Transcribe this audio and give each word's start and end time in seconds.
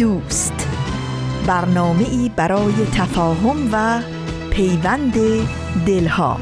دوست. 0.00 0.68
برنامه 1.46 2.08
ای 2.08 2.30
برای 2.36 2.72
تفاهم 2.72 3.68
و 3.72 4.02
پیوند 4.50 5.14
دلها. 5.86 6.40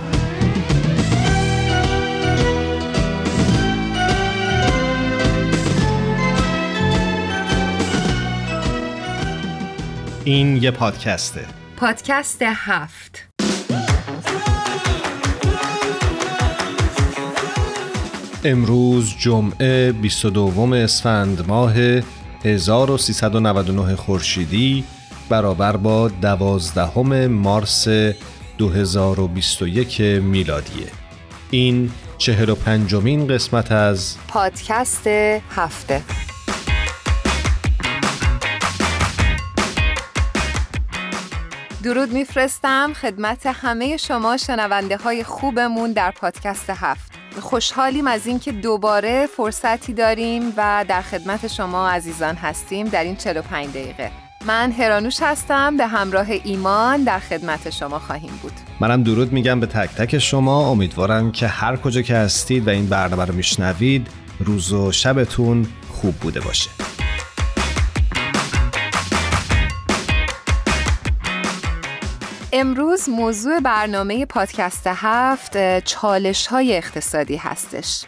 این 10.25 10.57
یه 10.57 10.71
پادکسته 10.71 11.45
پادکست 11.77 12.43
هفت. 12.43 13.29
امروز 18.45 19.15
جمعه 19.19 19.93
22 19.93 20.75
اسفند 20.75 21.49
ماه 21.49 21.75
1399 22.45 23.97
خورشیدی 23.97 24.85
برابر 25.29 25.77
با 25.77 26.09
دوازدهم 26.09 27.27
مارس 27.27 27.89
2021 28.59 30.01
میلادیه. 30.01 30.87
این 31.51 31.91
چهل 32.19 32.49
و 32.49 32.55
پنجمین 32.55 33.27
قسمت 33.27 33.73
از 33.73 34.17
پادکست 34.29 35.07
هفته. 35.51 36.03
درود 41.83 42.13
میفرستم 42.13 42.93
خدمت 42.93 43.47
همه 43.47 43.97
شما 43.97 44.37
شنونده 44.37 44.97
های 44.97 45.25
خوبمون 45.25 45.93
در 45.93 46.11
پادکست 46.11 46.71
هفت. 46.71 47.18
خوشحالیم 47.41 48.07
از 48.07 48.27
اینکه 48.27 48.53
دوباره 48.53 49.27
فرصتی 49.37 49.93
داریم 49.93 50.53
و 50.57 50.85
در 50.89 51.03
خدمت 51.03 51.47
شما 51.47 51.89
عزیزان 51.91 52.35
هستیم 52.35 52.87
در 52.87 53.05
این 53.05 53.17
45 53.17 53.69
دقیقه. 53.69 54.11
من 54.47 54.73
هرانوش 54.73 55.17
هستم 55.23 55.77
به 55.77 55.87
همراه 55.87 56.27
ایمان 56.45 57.05
در 57.05 57.19
خدمت 57.19 57.71
شما 57.71 57.99
خواهیم 57.99 58.33
بود. 58.43 58.53
منم 58.81 59.03
درود 59.03 59.33
میگم 59.33 59.61
به 59.61 59.67
تک 59.67 59.91
تک 59.91 60.19
شما. 60.19 60.71
امیدوارم 60.71 61.33
که 61.33 61.47
هر 61.47 61.77
کجا 61.77 62.03
که 62.03 62.17
هستید 62.17 62.67
و 62.67 62.71
این 62.71 62.87
برنامه 62.87 63.25
رو 63.25 63.35
میشنوید 63.35 64.09
روز 64.41 64.73
و 64.73 64.93
شبتون 64.93 65.67
خوب 65.91 66.15
بوده 66.15 66.41
باشه. 66.41 66.71
امروز 72.61 73.09
موضوع 73.09 73.61
برنامه 73.61 74.27
پادکست 74.27 74.87
هفت 74.87 75.81
چالش 75.85 76.47
های 76.47 76.77
اقتصادی 76.77 77.37
هستش. 77.37 78.05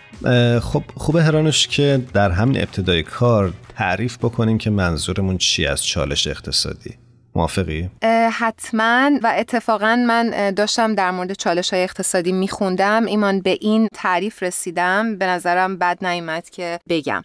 خب 0.63 0.83
خوبه 0.97 1.23
هرانوش 1.23 1.69
که 1.69 2.01
در 2.15 2.31
همین 2.31 2.57
ابتدای 2.57 3.03
کار 3.03 3.53
تعریف 3.77 4.19
بکنیم 4.19 4.59
که 4.59 4.71
منظورمون 4.71 5.39
چی 5.39 5.67
از 5.67 5.85
چالش 5.85 6.27
اقتصادی. 6.27 6.95
موافقی؟ 7.35 7.91
حتما 8.33 9.11
و 9.23 9.35
اتفاقا 9.39 10.05
من 10.07 10.51
داشتم 10.51 10.95
در 10.95 11.11
مورد 11.11 11.33
چالش 11.33 11.73
های 11.73 11.83
اقتصادی 11.83 12.33
میخوندم. 12.33 13.07
ایمان 13.07 13.41
به 13.41 13.59
این 13.61 13.89
تعریف 13.95 14.43
رسیدم. 14.43 15.17
به 15.17 15.27
نظرم 15.27 15.77
بد 15.77 16.05
نیمد 16.05 16.51
که 16.51 16.79
بگم. 16.89 17.23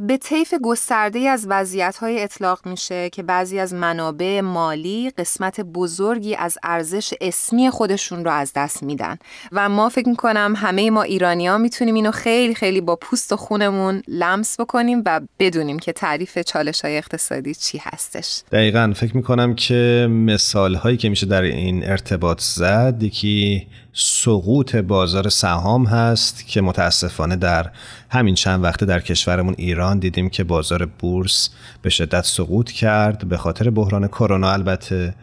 به 0.00 0.18
طیف 0.22 0.54
گسترده 0.62 1.18
از 1.18 1.46
وضعیت 1.48 1.98
اطلاق 2.02 2.66
میشه 2.66 3.10
که 3.10 3.22
بعضی 3.22 3.58
از 3.58 3.74
منابع 3.74 4.40
مالی 4.40 5.10
قسمت 5.10 5.60
بزرگی 5.60 6.34
از 6.34 6.58
ارزش 6.62 7.14
اسمی 7.20 7.70
خودشون 7.70 8.24
رو 8.24 8.30
از 8.30 8.52
دست 8.56 8.82
میدن. 8.82 9.18
و 9.52 9.68
ما 9.68 9.88
فکر 9.88 10.08
می‌کنم 10.08 10.54
همه 10.56 10.90
ما 10.90 11.02
ایرانی 11.02 11.46
ها 11.46 11.58
می‌تونیم 11.58 11.94
اینو 11.94 12.10
خیلی 12.10 12.54
خیلی 12.54 12.80
با 12.80 12.96
پوست 12.96 13.32
و 13.32 13.36
خونمون 13.36 14.02
لمس 14.08 14.60
بکنیم 14.60 15.02
و 15.06 15.20
بدونیم 15.38 15.78
که 15.78 15.92
تعریف 15.92 16.38
چالش 16.38 16.80
های 16.80 16.96
اقتصادی 16.96 17.54
چی 17.54 17.78
هستش. 17.82 18.42
دقیقا 18.52 18.92
فکر 18.96 19.16
می‌کنم 19.16 19.54
که 19.54 20.08
مثال 20.10 20.74
هایی 20.74 20.96
که 20.96 21.08
میشه 21.08 21.26
در 21.26 21.42
این 21.42 21.84
ارتباط 21.84 22.40
زد 22.40 23.02
یکی 23.02 23.66
سقوط 24.00 24.76
بازار 24.76 25.28
سهام 25.28 25.86
هست 25.86 26.46
که 26.46 26.60
متاسفانه 26.60 27.36
در 27.36 27.70
همین 28.10 28.34
چند 28.34 28.64
وقته 28.64 28.86
در 28.86 29.00
کشورمون 29.00 29.54
ایران 29.58 29.98
دیدیم 29.98 30.30
که 30.30 30.44
بازار 30.44 30.86
بورس 30.86 31.50
به 31.82 31.90
شدت 31.90 32.24
سقوط 32.24 32.70
کرد 32.70 33.28
به 33.28 33.36
خاطر 33.36 33.70
بحران 33.70 34.08
کرونا 34.08 34.52
البته 34.52 35.14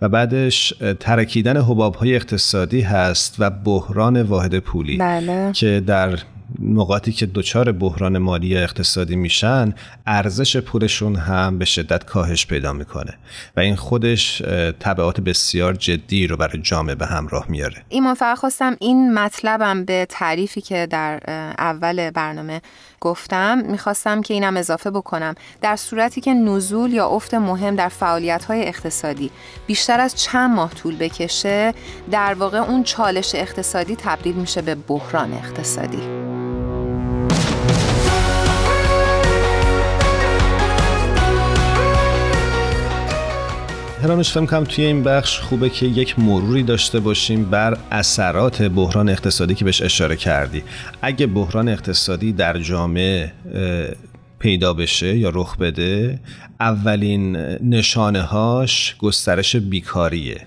و 0.00 0.08
بعدش 0.08 0.74
ترکیدن 1.00 1.56
حباب 1.56 1.94
های 1.94 2.16
اقتصادی 2.16 2.80
هست 2.80 3.36
و 3.38 3.50
بحران 3.50 4.22
واحد 4.22 4.58
پولی 4.58 4.96
بله. 4.96 5.52
که 5.52 5.82
در 5.86 6.18
نقاطی 6.58 7.12
که 7.12 7.26
دچار 7.26 7.72
بحران 7.72 8.18
مالی 8.18 8.56
اقتصادی 8.56 9.16
میشن 9.16 9.74
ارزش 10.06 10.56
پولشون 10.56 11.16
هم 11.16 11.58
به 11.58 11.64
شدت 11.64 12.04
کاهش 12.04 12.46
پیدا 12.46 12.72
می‌کنه 12.72 13.14
و 13.56 13.60
این 13.60 13.76
خودش 13.76 14.38
تبعات 14.80 15.20
بسیار 15.20 15.74
جدی 15.74 16.26
رو 16.26 16.36
برای 16.36 16.58
جامعه 16.62 16.94
به 16.94 17.06
همراه 17.06 17.44
میاره. 17.48 17.82
ایمان 17.88 18.14
فقط 18.14 18.38
خواستم 18.38 18.76
این 18.80 19.14
مطلبم 19.14 19.84
به 19.84 20.06
تعریفی 20.08 20.60
که 20.60 20.86
در 20.90 21.20
اول 21.58 22.10
برنامه 22.10 22.60
گفتم 23.00 23.58
می‌خواستم 23.58 24.22
که 24.22 24.34
اینم 24.34 24.56
اضافه 24.56 24.90
بکنم. 24.90 25.34
در 25.60 25.76
صورتی 25.76 26.20
که 26.20 26.34
نزول 26.34 26.92
یا 26.92 27.06
افت 27.06 27.34
مهم 27.34 27.76
در 27.76 27.88
فعالیت 27.88 28.44
های 28.44 28.68
اقتصادی 28.68 29.30
بیشتر 29.66 30.00
از 30.00 30.22
چند 30.22 30.50
ماه 30.50 30.74
طول 30.74 30.96
بکشه 30.96 31.74
در 32.10 32.34
واقع 32.34 32.58
اون 32.58 32.82
چالش 32.82 33.34
اقتصادی 33.34 33.96
تبدیل 33.96 34.34
میشه 34.34 34.62
به 34.62 34.74
بحران 34.74 35.32
اقتصادی. 35.32 36.39
هرانوش 44.02 44.30
فهم 44.30 44.46
کنم 44.46 44.64
توی 44.64 44.84
این 44.84 45.02
بخش 45.02 45.40
خوبه 45.40 45.70
که 45.70 45.86
یک 45.86 46.18
مروری 46.18 46.62
داشته 46.62 47.00
باشیم 47.00 47.44
بر 47.44 47.78
اثرات 47.90 48.62
بحران 48.62 49.08
اقتصادی 49.08 49.54
که 49.54 49.64
بهش 49.64 49.82
اشاره 49.82 50.16
کردی. 50.16 50.62
اگه 51.02 51.26
بحران 51.26 51.68
اقتصادی 51.68 52.32
در 52.32 52.58
جامعه 52.58 53.32
پیدا 54.38 54.74
بشه 54.74 55.16
یا 55.16 55.30
رخ 55.34 55.56
بده 55.56 56.20
اولین 56.60 57.36
نشانه 57.62 58.22
هاش 58.22 58.96
گسترش 58.98 59.56
بیکاریه. 59.56 60.40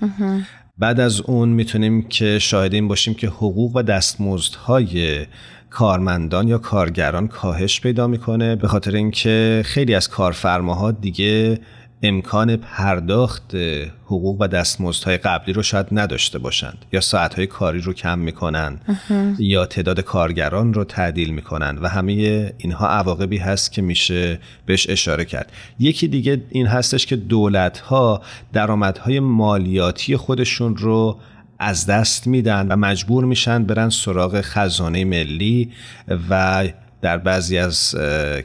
بعد 0.77 0.99
از 0.99 1.21
اون 1.21 1.49
می‌تونیم 1.49 2.01
که 2.01 2.39
شاهد 2.39 2.73
این 2.73 2.87
باشیم 2.87 3.13
که 3.13 3.27
حقوق 3.27 3.75
و 3.75 3.81
دستمزدهای 3.81 5.25
کارمندان 5.69 6.47
یا 6.47 6.57
کارگران 6.57 7.27
کاهش 7.27 7.81
پیدا 7.81 8.07
می‌کنه 8.07 8.55
به 8.55 8.67
خاطر 8.67 8.95
اینکه 8.95 9.61
خیلی 9.65 9.95
از 9.95 10.09
کارفرماها 10.09 10.91
دیگه 10.91 11.59
امکان 12.03 12.55
پرداخت 12.55 13.55
حقوق 14.05 14.41
و 14.41 14.47
دستمزدهای 14.47 15.17
قبلی 15.17 15.53
رو 15.53 15.63
شاید 15.63 15.87
نداشته 15.91 16.39
باشند 16.39 16.85
یا 16.93 17.01
ساعتهای 17.01 17.47
کاری 17.47 17.81
رو 17.81 17.93
کم 17.93 18.19
می‌کنن 18.19 18.79
یا 19.39 19.65
تعداد 19.65 19.99
کارگران 19.99 20.73
رو 20.73 20.83
تعدیل 20.83 21.29
می‌کنن 21.29 21.77
و 21.81 21.87
همه 21.87 22.13
اینها 22.57 22.87
عواقبی 22.87 23.37
هست 23.37 23.71
که 23.71 23.81
میشه 23.81 24.39
بهش 24.65 24.89
اشاره 24.89 25.25
کرد. 25.25 25.51
یکی 25.79 26.07
دیگه 26.07 26.41
این 26.49 26.67
هستش 26.67 27.05
که 27.05 27.15
دولت 27.15 27.79
ها 27.79 28.21
درآمدهای 28.53 29.19
مالیاتی 29.19 30.17
خودشون 30.17 30.75
رو 30.75 31.19
از 31.59 31.85
دست 31.85 32.27
میدن 32.27 32.67
و 32.67 32.75
مجبور 32.75 33.25
میشن 33.25 33.63
برن 33.63 33.89
سراغ 33.89 34.41
خزانه 34.41 35.05
ملی 35.05 35.71
و 36.29 36.63
در 37.03 37.17
بعضی 37.17 37.57
از 37.57 37.95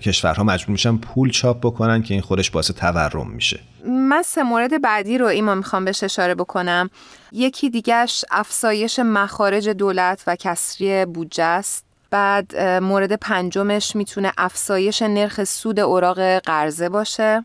کشورها 0.02 0.44
مجبور 0.44 0.72
میشن 0.72 0.96
پول 0.96 1.30
چاپ 1.30 1.58
بکنن 1.60 2.02
که 2.02 2.14
این 2.14 2.22
خودش 2.22 2.50
باعث 2.50 2.70
تورم 2.70 3.30
میشه. 3.30 3.60
من 3.86 4.22
سه 4.22 4.42
مورد 4.42 4.82
بعدی 4.82 5.18
رو 5.18 5.26
ایمان 5.26 5.58
می‌خوام 5.58 5.84
بهش 5.84 6.02
اشاره 6.02 6.34
بکنم. 6.34 6.90
یکی 7.32 7.70
دیگهش 7.70 8.24
افزایش 8.30 8.98
مخارج 8.98 9.68
دولت 9.68 10.24
و 10.26 10.36
کسری 10.36 11.04
بودجه 11.04 11.44
است. 11.44 11.84
بعد 12.10 12.56
مورد 12.60 13.12
پنجمش 13.12 13.96
می‌تونه 13.96 14.32
افزایش 14.38 15.02
نرخ 15.02 15.44
سود 15.44 15.80
اوراق 15.80 16.38
قرضه 16.38 16.88
باشه. 16.88 17.42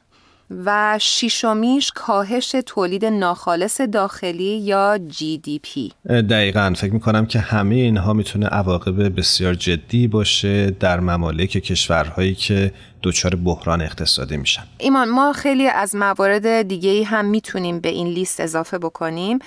و 0.66 1.00
شیشمیش 1.02 1.92
کاهش 1.96 2.56
تولید 2.66 3.06
ناخالص 3.06 3.82
داخلی 3.82 4.58
یا 4.58 5.00
GDP 5.10 5.92
دقیقا. 6.10 6.74
فکر 6.78 6.94
می‌کنم 6.94 7.26
که 7.26 7.40
همه 7.40 7.76
اینها 7.76 8.14
می‌تونه 8.14 8.48
عواقب 8.48 9.20
بسیار 9.20 9.54
جدی 9.54 10.08
باشه 10.08 10.72
در 10.72 11.00
ممالک 11.00 11.50
کشورهایی 11.50 12.36
که 12.36 12.72
دچار 13.04 13.36
بحران 13.36 13.82
اقتصادی 13.82 14.38
میشن. 14.38 14.64
ایمان 14.78 15.10
ما 15.10 15.34
خیلی 15.34 15.68
از 15.68 15.96
موارد 15.96 16.62
دیگه 16.62 16.90
ای 16.90 17.04
هم 17.04 17.26
می‌تونیم 17.26 17.80
به 17.80 17.90
این 17.90 18.08
لیست 18.08 18.40
اضافه 18.40 18.78
بکنیم 18.78 19.40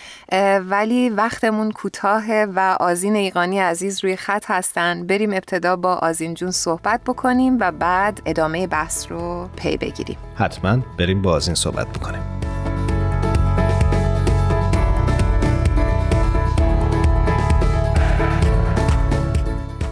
ولی 0.69 1.11
وقتمون 1.11 1.71
کوتاه 1.71 2.25
و 2.45 2.77
آزین 2.81 3.17
ایقانی 3.17 3.59
عزیز 3.59 4.05
روی 4.05 4.17
خط 4.17 4.45
هستن. 4.49 5.07
بریم 5.07 5.33
ابتدا 5.33 5.77
با 5.77 5.95
آزین 5.95 6.35
جون 6.35 6.51
صحبت 6.51 7.01
بکنیم 7.07 7.57
و 7.61 7.73
بعد 7.73 8.23
ادامه 8.27 8.67
بحث 8.67 9.07
رو 9.11 9.49
پی 9.57 9.77
بگیریم. 9.77 10.17
حتما 10.35 10.79
بریم 10.99 11.23
با 11.23 11.33
آزین 11.33 11.55
صحبت 11.55 11.89
بکنیم. 11.89 12.23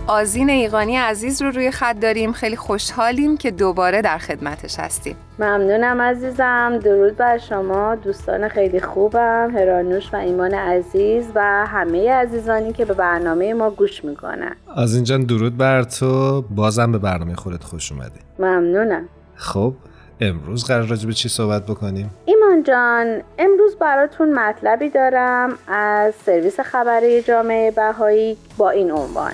آزین 0.07 0.51
ایقانی 0.51 0.97
عزیز 0.97 1.43
رو 1.43 1.51
روی 1.51 1.71
خط 1.71 1.97
داریم. 2.01 2.33
خیلی 2.33 2.57
خوشحالیم 2.57 3.37
که 3.37 3.51
دوباره 3.51 4.03
در 4.03 4.19
خدمتش 4.19 4.79
هستیم. 4.79 5.17
ممنونم 5.39 6.01
عزیزم. 6.01 6.79
درود 6.79 7.17
بر 7.17 7.39
شما. 7.39 7.95
دوستان 7.95 8.49
خیلی 8.49 8.81
خوبم. 8.81 9.53
هرانوش 9.57 10.15
و 10.15 10.17
ایمان 10.17 10.55
عزیز 10.55 11.25
و 11.35 11.67
همه 11.67 12.13
عزیزانی 12.13 12.73
که 12.73 12.85
به 12.85 12.95
برنامه 12.95 13.55
ما 13.55 13.71
گوش 13.71 14.05
می‌کنن. 14.05 14.57
از 14.77 14.95
اینجا 14.95 15.19
درود 15.19 15.57
بر 15.57 15.83
تو. 15.83 16.43
بازم 16.43 16.93
به 16.93 16.99
برنامه 16.99 17.35
خودت 17.35 17.65
خوش 17.65 17.93
اومدی. 17.93 18.21
ممنونم. 18.39 19.09
خب 19.35 19.75
امروز 20.21 20.65
قرار 20.65 20.87
راجع 20.87 21.07
به 21.07 21.13
چی 21.13 21.29
صحبت 21.29 21.67
بکنیم؟ 21.67 22.11
ایمان 22.25 22.63
جان 22.63 23.23
امروز 23.39 23.77
براتون 23.77 24.39
مطلبی 24.39 24.89
دارم 24.89 25.59
از 25.69 26.15
سرویس 26.27 26.61
خبری 26.61 27.23
جامعه 27.23 27.71
بهایی 27.71 28.37
با 28.59 28.71
این 28.71 28.91
عنوان. 28.91 29.33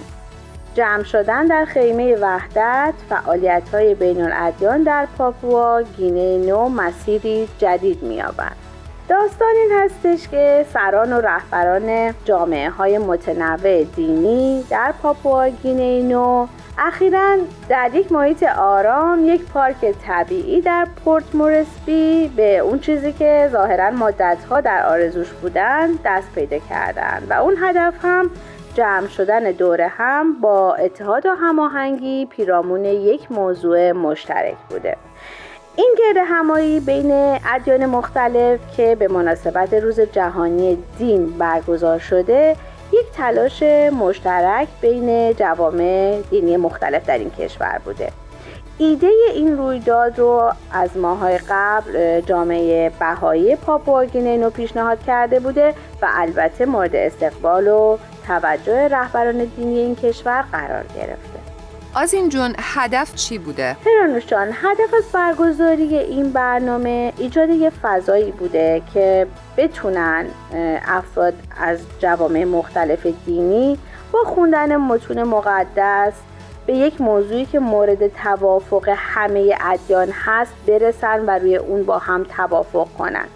جمع 0.75 1.03
شدن 1.03 1.47
در 1.47 1.65
خیمه 1.65 2.17
وحدت 2.17 2.95
فعالیت 3.09 3.63
های 3.73 3.95
بین 3.95 4.23
الادیان 4.23 4.83
در 4.83 5.07
پاپوا 5.19 5.83
گینه 5.83 6.39
نو 6.39 6.69
مسیری 6.69 7.49
جدید 7.59 8.03
می‌یابد. 8.03 8.71
داستان 9.09 9.49
این 9.57 9.71
هستش 9.73 10.29
که 10.29 10.67
سران 10.73 11.13
و 11.13 11.21
رهبران 11.21 12.15
جامعه 12.25 12.71
های 12.71 12.99
متنوع 12.99 13.85
دینی 13.85 14.65
در 14.71 14.95
پاپوا 15.03 15.49
گینه 15.49 16.03
نو 16.03 16.47
اخیرا 16.79 17.37
در 17.69 17.91
یک 17.95 18.13
محیط 18.13 18.43
آرام 18.43 19.29
یک 19.29 19.45
پارک 19.45 19.95
طبیعی 20.07 20.61
در 20.61 20.87
پورت 21.05 21.35
مورسبی 21.35 22.29
به 22.37 22.59
اون 22.59 22.79
چیزی 22.79 23.13
که 23.13 23.49
ظاهرا 23.53 23.91
مدتها 23.91 24.61
در 24.61 24.87
آرزوش 24.87 25.29
بودن 25.29 25.89
دست 26.05 26.33
پیدا 26.35 26.59
کردن 26.59 27.23
و 27.31 27.33
اون 27.33 27.57
هدف 27.61 27.95
هم 28.03 28.31
جمع 28.75 29.07
شدن 29.07 29.53
دوره 29.53 29.89
هم 29.89 30.41
با 30.41 30.75
اتحاد 30.75 31.27
و 31.27 31.31
هماهنگی 31.31 32.27
پیرامون 32.27 32.85
یک 32.85 33.33
موضوع 33.33 33.93
مشترک 33.93 34.57
بوده. 34.71 34.97
این 35.77 35.95
گرد 35.99 36.25
همایی 36.27 36.81
بین 36.81 37.39
ادیان 37.55 37.87
مختلف 37.87 38.61
که 38.77 38.95
به 38.95 39.09
مناسبت 39.09 39.75
روز 39.75 40.01
جهانی 40.01 40.79
دین 40.99 41.27
برگزار 41.39 41.99
شده 41.99 42.57
یک 42.93 43.07
تلاش 43.13 43.63
مشترک 43.93 44.69
بین 44.81 45.33
جوامع 45.33 46.21
دینی 46.31 46.57
مختلف 46.57 47.07
در 47.07 47.19
این 47.19 47.31
کشور 47.31 47.81
بوده. 47.85 48.13
ایده 48.79 49.11
این 49.35 49.59
رویداد 49.59 50.19
رو 50.19 50.53
از 50.73 50.97
ماهای 50.97 51.39
قبل 51.49 52.21
جامعه 52.21 52.91
بهایی 53.01 53.57
پاپوآگینینو 53.57 54.51
پیشنهاد 54.51 55.03
کرده 55.03 55.41
بوده 55.41 55.75
و 56.03 56.07
البته 56.11 56.67
مورد 56.67 56.97
استقبال 56.97 57.69
و 57.69 57.99
توجه 58.31 58.89
رهبران 58.89 59.45
دینی 59.45 59.79
این 59.79 59.97
کشور 59.97 60.45
قرار 60.53 60.85
گرفته 60.97 61.41
این 62.13 62.29
جون 62.29 62.55
هدف 62.59 63.15
چی 63.15 63.39
بوده؟ 63.39 63.77
هرانوش 63.87 64.27
جان 64.27 64.49
هدف 64.49 64.95
از 64.95 65.05
برگزاری 65.13 65.97
این 65.97 66.33
برنامه 66.33 67.13
ایجاد 67.19 67.49
یه 67.49 67.71
فضایی 67.71 68.31
بوده 68.31 68.83
که 68.95 69.27
بتونن 69.57 70.27
افراد 70.87 71.35
از 71.61 71.79
جوامع 71.99 72.45
مختلف 72.45 73.07
دینی 73.27 73.79
با 74.13 74.25
خوندن 74.25 74.77
متون 74.77 75.23
مقدس 75.23 76.13
به 76.67 76.73
یک 76.75 77.01
موضوعی 77.01 77.47
که 77.47 77.59
مورد 77.59 78.09
توافق 78.09 78.89
همه 78.97 79.55
ادیان 79.61 80.09
هست 80.11 80.53
برسن 80.67 81.21
و 81.27 81.31
روی 81.31 81.57
اون 81.57 81.85
با 81.85 81.99
هم 81.99 82.25
توافق 82.25 82.89
کنن 82.99 83.27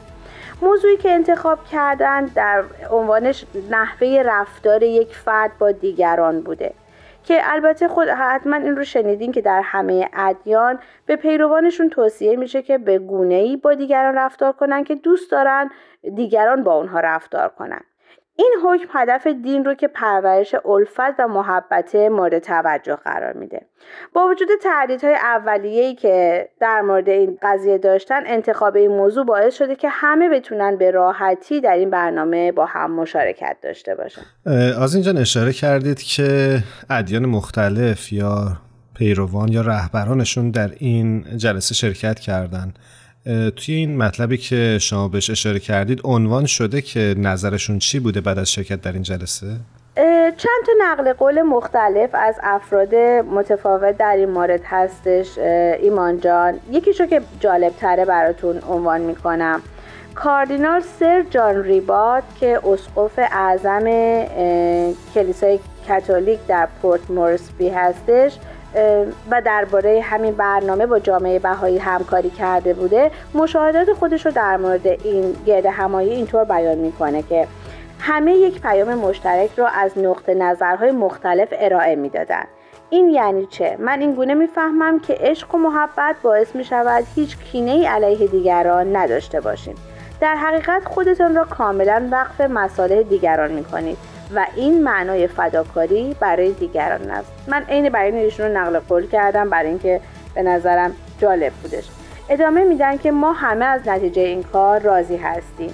موضوعی 0.63 0.97
که 0.97 1.11
انتخاب 1.11 1.65
کردن 1.65 2.25
در 2.25 2.65
عنوانش 2.91 3.45
نحوه 3.71 4.23
رفتار 4.27 4.83
یک 4.83 5.17
فرد 5.17 5.59
با 5.59 5.73
دیگران 5.73 6.41
بوده. 6.41 6.75
که 7.25 7.41
البته 7.45 7.89
خود 7.89 8.09
حتما 8.09 8.57
این 8.57 8.77
رو 8.77 8.85
شنیدین 8.85 9.33
که 9.33 9.41
در 9.41 9.61
همه 9.65 10.09
ادیان 10.13 10.79
به 11.07 11.17
پیروانشون 11.17 11.91
توصیه 11.91 12.37
میشه 12.37 12.63
که 12.63 12.79
به 12.79 12.99
گونه 12.99 13.35
ای 13.35 13.57
با 13.57 13.75
دیگران 13.75 14.15
رفتار 14.15 14.53
کنن 14.53 14.85
که 14.85 14.95
دوست 14.95 15.31
دارن 15.31 15.71
دیگران 16.15 16.63
با 16.63 16.75
اونها 16.75 17.01
رفتار 17.01 17.49
کنن. 17.49 17.81
این 18.37 18.55
حکم 18.65 18.89
هدف 18.93 19.27
دین 19.27 19.65
رو 19.65 19.75
که 19.75 19.89
پرورش 19.89 20.55
الفت 20.65 21.21
و 21.21 21.29
محبت 21.29 21.95
مورد 21.95 22.39
توجه 22.39 22.97
قرار 22.97 23.33
میده. 23.33 23.67
با 24.13 24.29
وجود 24.29 24.49
تردیدهای 24.63 25.15
اولیه‌ای 25.15 25.95
که 25.95 26.49
در 26.61 26.81
مورد 26.81 27.09
این 27.09 27.39
قضیه 27.43 27.79
داشتن 27.79 28.23
انتخاب 28.27 28.77
این 28.77 28.91
موضوع 28.91 29.27
باعث 29.27 29.55
شده 29.55 29.77
که 29.77 29.89
همه 29.89 30.29
بتونن 30.29 30.77
به 30.77 30.91
راحتی 30.91 31.61
در 31.61 31.75
این 31.75 31.91
برنامه 31.91 32.53
با 32.53 32.67
هم 32.67 32.91
مشارکت 32.91 33.57
داشته 33.63 33.95
باشن. 33.95 34.23
از 34.83 34.95
اینجا 34.95 35.13
اشاره 35.21 35.53
کردید 35.53 36.03
که 36.03 36.59
ادیان 36.91 37.27
مختلف 37.27 38.13
یا 38.13 38.57
پیروان 38.95 39.49
یا 39.49 39.61
رهبرانشون 39.61 40.51
در 40.51 40.71
این 40.79 41.25
جلسه 41.37 41.75
شرکت 41.75 42.21
کردند 42.21 42.79
توی 43.57 43.75
این 43.75 43.97
مطلبی 43.97 44.37
که 44.37 44.79
شما 44.81 45.09
بهش 45.09 45.31
اشاره 45.31 45.59
کردید 45.59 46.01
عنوان 46.05 46.47
شده 46.47 46.83
که 46.83 47.15
نظرشون 47.19 47.79
چی 47.79 48.01
بوده 48.01 48.21
بعد 48.21 48.39
از 48.39 48.53
شرکت 48.53 48.81
در 48.81 48.93
این 48.93 49.03
جلسه؟ 49.03 49.47
چند 50.37 50.65
تا 50.67 50.73
نقل 50.79 51.13
قول 51.13 51.43
مختلف 51.43 52.11
از 52.13 52.35
افراد 52.43 52.95
متفاوت 53.35 53.97
در 53.97 54.17
این 54.17 54.31
مورد 54.31 54.61
هستش 54.65 55.39
ایمان 55.83 56.21
جان 56.21 56.55
یکیشو 56.73 57.07
که 57.07 57.21
جالب 57.41 57.73
تره 57.73 58.05
براتون 58.05 58.59
عنوان 58.69 59.01
می‌کنم 59.01 59.63
کاردینال 60.15 60.81
سر 60.81 61.25
جان 61.31 61.63
ریبات 61.63 62.23
که 62.41 62.61
اسقف 62.67 63.19
اعظم 63.19 63.85
کلیسای 65.15 65.59
کاتولیک 65.89 66.39
در 66.49 66.69
پورت 66.83 67.11
مورسبی 67.11 67.69
هستش 67.69 68.33
و 69.31 69.43
درباره 69.45 70.01
همین 70.01 70.35
برنامه 70.35 70.87
با 70.87 70.99
جامعه 70.99 71.39
بهایی 71.39 71.79
همکاری 71.79 72.31
کرده 72.31 72.75
بوده 72.75 73.11
مشاهدات 73.35 73.93
خودش 73.93 74.27
رو 74.27 74.33
در 74.33 74.57
مورد 74.57 74.87
این 74.87 75.37
گرد 75.47 75.67
همایی 75.67 76.11
اینطور 76.11 76.45
بیان 76.45 76.79
می‌کنه 76.79 77.23
که 77.23 77.47
همه 78.01 78.33
یک 78.33 78.61
پیام 78.61 78.95
مشترک 78.95 79.51
رو 79.57 79.69
از 79.75 79.99
نقطه 79.99 80.35
نظرهای 80.35 80.91
مختلف 80.91 81.49
ارائه 81.53 81.97
می‌دادند 81.97 82.49
این 82.91 83.11
یعنی 83.11 83.47
چه؟ 83.47 83.77
من 83.79 84.01
این 84.01 84.15
گونه 84.15 84.35
می‌فهمم 84.35 85.01
که 85.01 85.17
عشق 85.21 85.55
و 85.55 85.59
محبت 85.59 86.17
باعث 86.23 86.57
می 86.57 86.65
شود 86.65 87.05
هیچ 87.15 87.39
کینه 87.39 87.71
ای 87.71 87.87
علیه 87.87 88.27
دیگران 88.27 88.97
نداشته 88.97 89.41
باشیم 89.41 89.75
در 90.21 90.37
حقیقت 90.37 90.85
خودتان 90.85 91.35
را 91.35 91.45
کاملا 91.45 92.09
وقف 92.11 92.41
مصالح 92.41 93.03
دیگران 93.03 93.53
می 93.53 93.65
کنید 93.65 94.14
و 94.37 94.47
این 94.57 94.83
معنای 94.83 95.27
فداکاری 95.27 96.17
برای 96.21 96.53
دیگران 96.53 97.11
است 97.11 97.33
من 97.49 97.63
عین 97.63 97.89
بیان 97.89 98.15
ایشون 98.15 98.47
رو 98.47 98.59
نقل 98.59 98.79
قول 98.79 99.07
کردم 99.07 99.51
برای 99.51 99.69
اینکه 99.69 100.01
به 100.35 100.43
نظرم 100.43 100.91
جالب 101.19 101.53
بودش. 101.53 101.85
ادامه 102.29 102.65
میدن 102.65 102.97
که 102.97 103.11
ما 103.11 103.33
همه 103.33 103.65
از 103.65 103.89
نتیجه 103.89 104.23
این 104.23 104.43
کار 104.43 104.81
راضی 104.81 105.17
هستیم 105.17 105.71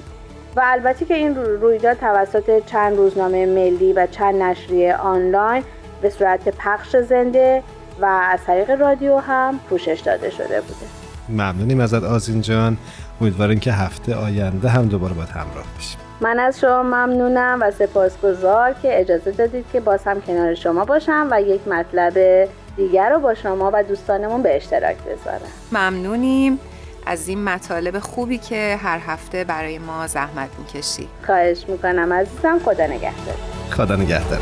و 0.56 0.60
البته 0.64 1.04
که 1.04 1.14
این 1.14 1.36
رویداد 1.36 1.96
توسط 1.96 2.66
چند 2.66 2.96
روزنامه 2.96 3.46
ملی 3.46 3.92
و 3.92 4.06
چند 4.06 4.42
نشریه 4.42 4.96
آنلاین 4.96 5.62
به 6.02 6.10
صورت 6.10 6.48
پخش 6.48 6.96
زنده 6.96 7.62
و 8.00 8.04
از 8.04 8.40
طریق 8.46 8.70
رادیو 8.70 9.18
هم 9.18 9.60
پوشش 9.68 10.00
داده 10.04 10.30
شده 10.30 10.60
بوده. 10.60 10.86
ممنونیم 11.28 11.80
ازت 11.80 12.04
آزین 12.04 12.40
جان. 12.40 12.76
امیدواریم 13.20 13.60
که 13.60 13.72
هفته 13.72 14.14
آینده 14.14 14.68
هم 14.68 14.88
دوباره 14.88 15.14
باید 15.14 15.28
همراه 15.28 15.64
بشیم 15.78 16.09
من 16.22 16.40
از 16.40 16.60
شما 16.60 16.82
ممنونم 16.82 17.58
و 17.60 17.70
سپاسگزار 17.70 18.72
که 18.82 19.00
اجازه 19.00 19.30
دادید 19.30 19.64
که 19.72 19.80
باز 19.80 20.04
هم 20.04 20.20
کنار 20.20 20.54
شما 20.54 20.84
باشم 20.84 21.28
و 21.30 21.42
یک 21.42 21.68
مطلب 21.68 22.48
دیگر 22.76 23.10
رو 23.10 23.20
با 23.20 23.34
شما 23.34 23.70
و 23.74 23.82
دوستانمون 23.82 24.42
به 24.42 24.56
اشتراک 24.56 24.96
بذارم. 24.96 25.40
ممنونیم 25.72 26.60
از 27.06 27.28
این 27.28 27.44
مطالب 27.44 27.98
خوبی 27.98 28.38
که 28.38 28.78
هر 28.82 28.98
هفته 28.98 29.44
برای 29.44 29.78
ما 29.78 30.06
زحمت 30.06 30.48
می‌کشی. 30.58 31.08
خواهش 31.26 31.64
می‌کنم 31.68 32.12
عزیزم. 32.12 32.58
خدا 32.58 32.86
نگهدار. 32.86 33.36
خدا 33.70 33.96
نگهدار. 33.96 34.40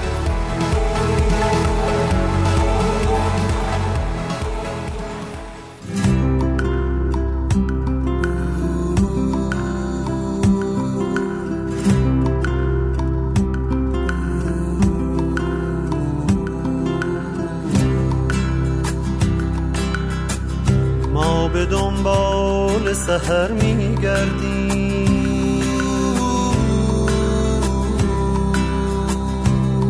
سهر 23.08 23.52
میگردیم 23.52 25.08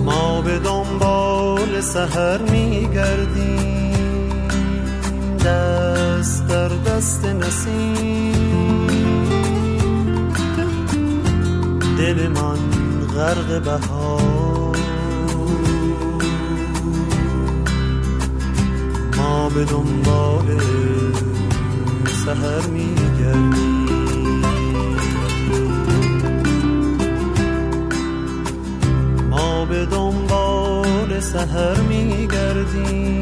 ما 0.04 0.40
به 0.40 0.58
دنبال 0.58 1.80
سهر 1.80 2.38
میگردیم. 2.38 3.96
دست 5.44 6.46
در 6.48 6.68
دست 6.68 7.24
نسیم. 7.24 8.86
دل 11.98 12.28
من 12.28 12.58
غرق 13.14 13.62
بهار. 13.62 14.76
ما 19.16 19.48
به 19.48 19.64
دنبال 19.64 20.60
سهر 22.24 22.66
میگردیم 23.18 23.78
ما 29.30 29.64
به 29.64 29.86
دنبال 29.86 31.20
سهر 31.20 31.80
میگردیم. 31.80 33.20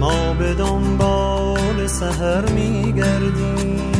ما 0.00 0.34
به 0.34 0.54
دنبال 0.54 1.86
سهر 1.86 2.50
میگردیم. 2.50 3.92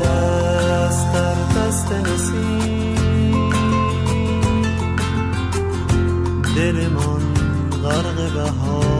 دست 0.00 1.12
در 1.12 1.34
دست 1.34 1.92
نسیم. 1.92 3.50
دلمان 6.56 7.22
غرق 7.82 8.32
بهار. 8.34 8.95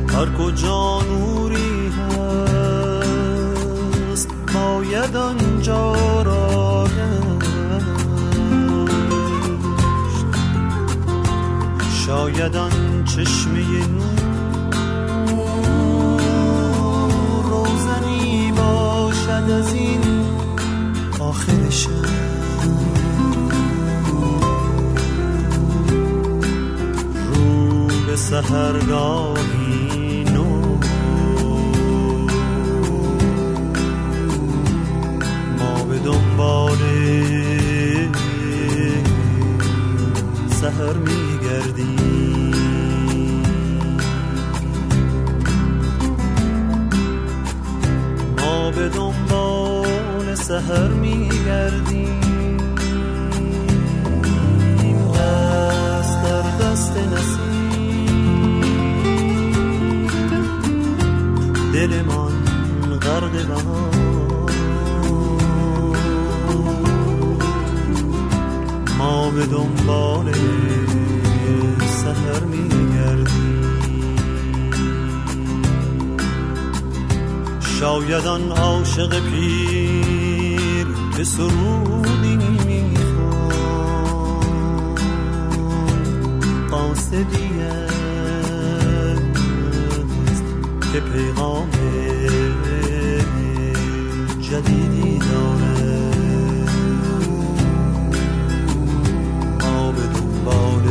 هر 0.09 0.25
کجا 0.37 1.01
نوری 1.01 1.91
هست 1.97 3.17
باید 4.53 5.15
آنجا 5.15 6.21
را 6.21 6.87
شاید 12.05 12.55
آن 12.55 13.03
چشمه 13.05 13.87
نور 13.87 14.21
از 19.51 19.73
این 19.73 20.00
آخر 21.31 21.69
شب 21.69 21.89
رو 27.33 27.87
به 28.07 28.15
سهرگاهی 28.15 30.23
نو. 30.23 30.77
ما 35.59 35.83
به 35.83 35.99
دنبال 35.99 36.77
سهر 40.61 40.93
میگردیم. 40.93 42.51
ما 48.37 48.71
به 48.71 48.89
دنبال 48.89 49.50
سهر 50.41 50.87
میگردیم. 50.87 52.19
دست 55.15 56.23
در 56.23 56.41
دست 56.41 56.97
نسیم. 56.97 57.41
دلمان 61.73 62.33
غرق 63.01 63.31
بهار 63.31 64.51
ما 68.97 69.29
به 69.29 69.45
دنبال 69.45 70.31
سهر 71.87 72.43
میگردیم. 72.43 73.61
شاید 77.79 78.25
آن 78.27 78.51
عاشق 78.51 79.19
پیر 79.19 80.10
به 81.21 81.25
سرودی 81.25 82.35
می‌خوان 82.65 84.41
قاصدی 86.71 87.49
است 87.61 88.03
که 90.93 90.99
پیغام 90.99 91.69
جدیدی 94.41 95.19
داره. 95.19 96.11
ما 99.61 99.91
به 99.91 100.05
دنبال 100.07 100.85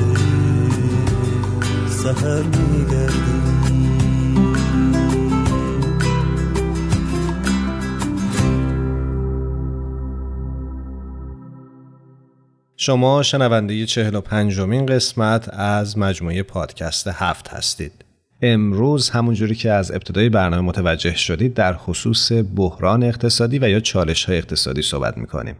سهر 1.88 2.42
میگردیم 2.42 3.29
شما 12.82 13.22
شنونده 13.22 14.10
و 14.10 14.20
پنجمین 14.20 14.86
قسمت 14.86 15.48
از 15.48 15.98
مجموعه 15.98 16.42
پادکست 16.42 17.08
هفت 17.08 17.48
هستید. 17.48 17.92
امروز 18.42 19.10
همونجوری 19.10 19.54
که 19.54 19.70
از 19.70 19.90
ابتدای 19.90 20.28
برنامه 20.28 20.62
متوجه 20.62 21.16
شدید 21.16 21.54
در 21.54 21.76
خصوص 21.76 22.32
بحران 22.56 23.02
اقتصادی 23.02 23.58
و 23.58 23.68
یا 23.68 23.80
چالش 23.80 24.24
های 24.24 24.38
اقتصادی 24.38 24.82
صحبت 24.82 25.18
می‌کنیم. 25.18 25.54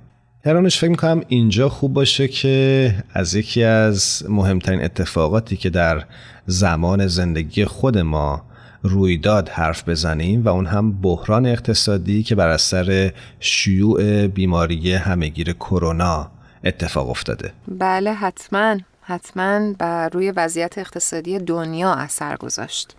هرانش 0.44 0.78
فکر 0.78 0.90
می‌کنم 0.90 1.22
اینجا 1.28 1.68
خوب 1.68 1.92
باشه 1.92 2.28
که 2.28 2.94
از 3.12 3.34
یکی 3.34 3.64
از 3.64 4.24
مهمترین 4.28 4.82
اتفاقاتی 4.84 5.56
که 5.56 5.70
در 5.70 6.04
زمان 6.46 7.06
زندگی 7.06 7.64
خود 7.64 7.98
ما 7.98 8.42
رویداد 8.82 9.48
حرف 9.48 9.88
بزنیم 9.88 10.44
و 10.44 10.48
اون 10.48 10.66
هم 10.66 11.00
بحران 11.00 11.46
اقتصادی 11.46 12.22
که 12.22 12.34
بر 12.34 12.48
اثر 12.48 13.12
شیوع 13.40 14.26
بیماری 14.26 14.94
همهگیر 14.94 15.52
کرونا 15.52 16.30
اتفاق 16.64 17.10
افتاده. 17.10 17.52
بله 17.68 18.12
حتما. 18.12 18.76
حتما 19.02 19.72
بر 19.78 20.08
روی 20.08 20.30
وضعیت 20.30 20.78
اقتصادی 20.78 21.38
دنیا 21.38 21.92
اثر 21.94 22.36
گذاشت. 22.36 22.96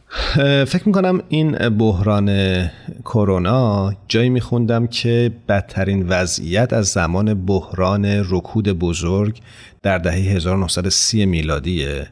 فکر 0.67 0.81
می‌کنم 0.85 1.21
این 1.29 1.69
بحران 1.69 2.29
کرونا 3.05 3.93
جایی 4.07 4.29
میخوندم 4.29 4.87
که 4.87 5.31
بدترین 5.49 6.07
وضعیت 6.07 6.73
از 6.73 6.87
زمان 6.87 7.45
بحران 7.45 8.05
رکود 8.05 8.69
بزرگ 8.69 9.41
در 9.83 9.97
دهه 9.97 10.15
1930 10.15 11.25
میلادیه. 11.25 12.07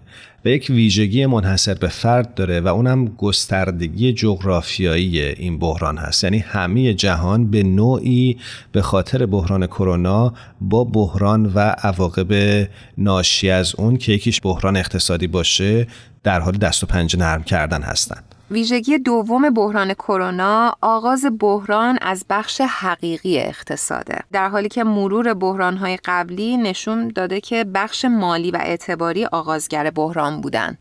و 0.46 0.50
یک 0.50 0.68
ویژگی 0.70 1.26
منحصر 1.26 1.74
به 1.74 1.88
فرد 1.88 2.34
داره 2.34 2.62
و 2.62 2.68
اونم 2.68 3.06
گستردگی 3.06 4.14
جغرافیایی 4.14 5.22
این 5.22 5.60
بحران 5.60 5.98
هست. 5.98 6.24
یعنی 6.24 6.38
همه 6.38 6.94
جهان 6.94 7.52
به 7.52 7.64
نوعی 7.64 8.38
به 8.72 8.82
خاطر 8.82 9.26
بحران 9.26 9.68
کرونا 9.68 10.34
با 10.62 10.84
بحران 10.84 11.46
و 11.46 11.60
عواقب 11.60 12.68
ناشی 12.98 13.50
از 13.50 13.76
اون 13.76 13.98
که 13.98 14.12
یکیش 14.12 14.42
بحران 14.44 14.78
اقتصادی 14.78 15.28
باشه 15.28 15.88
در 16.24 16.40
حال 16.40 16.54
دست 16.58 16.84
و 16.84 16.88
پنجه 16.88 17.20
نرم 17.20 17.44
کردن 17.44 17.82
هستند 17.82 18.29
ویژگی 18.52 18.98
دوم 18.98 19.50
بحران 19.50 19.94
کرونا 19.94 20.76
آغاز 20.82 21.26
بحران 21.40 22.00
از 22.02 22.26
بخش 22.30 22.62
حقیقی 22.62 23.40
اقتصاده. 23.40 24.20
در 24.32 24.50
حالی 24.50 24.70
که 24.70 24.84
مرور 24.84 25.34
بحرانهای 25.34 25.98
قبلی 26.06 26.58
نشون 26.58 27.08
داده 27.08 27.42
که 27.42 27.64
بخش 27.64 28.06
مالی 28.06 28.52
و 28.52 28.58
اعتباری 28.62 29.26
آغازگر 29.26 29.90
بحران 29.90 30.42
بودن. 30.42 30.78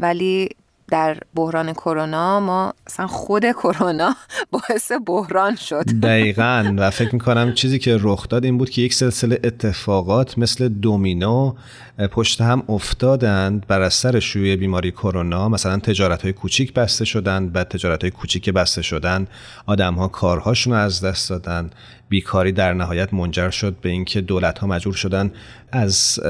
ولی 0.00 0.48
در 0.88 1.18
بحران 1.34 1.72
کرونا 1.72 2.40
ما 2.40 2.74
اصلا 2.86 3.06
خود 3.06 3.52
کرونا 3.52 4.14
باعث 4.52 4.92
بحران 5.06 5.56
شد. 5.56 5.84
دقیقا. 6.02 6.74
و 6.76 6.90
فکر 6.90 7.12
می‌کنم 7.12 7.54
چیزی 7.54 7.78
که 7.78 7.98
رخ 8.00 8.28
داد 8.28 8.44
این 8.44 8.58
بود 8.58 8.70
که 8.70 8.82
یک 8.82 8.94
سلسله 8.94 9.40
اتفاقات 9.44 10.38
مثل 10.38 10.68
دومینو 10.68 11.54
پشت 12.12 12.40
هم 12.40 12.62
افتادند 12.68 13.66
بر 13.66 13.80
اثر 13.80 14.20
شیوع 14.20 14.56
بیماری 14.56 14.90
کرونا. 14.90 15.48
مثلا 15.48 15.78
تجارت 15.78 16.22
های 16.22 16.32
کوچیک 16.32 16.72
بسته 16.72 17.04
شدند 17.04 17.52
بعد 17.52 17.68
تجارت 17.68 18.02
های 18.02 18.10
کوچیک 18.10 18.50
بسته 18.50 18.82
شدن 18.82 19.26
آدم 19.66 19.94
ها 19.94 20.08
کارهاشون 20.08 20.72
رو 20.72 20.78
از 20.78 21.04
دست 21.04 21.30
دادن 21.30 21.70
بیکاری 22.08 22.52
در 22.52 22.74
نهایت 22.74 23.14
منجر 23.14 23.50
شد 23.50 23.76
به 23.82 23.88
اینکه 23.88 24.20
دولت 24.20 24.58
ها 24.58 24.66
مجبور 24.66 24.94
شدن 24.94 25.30
از 25.72 26.20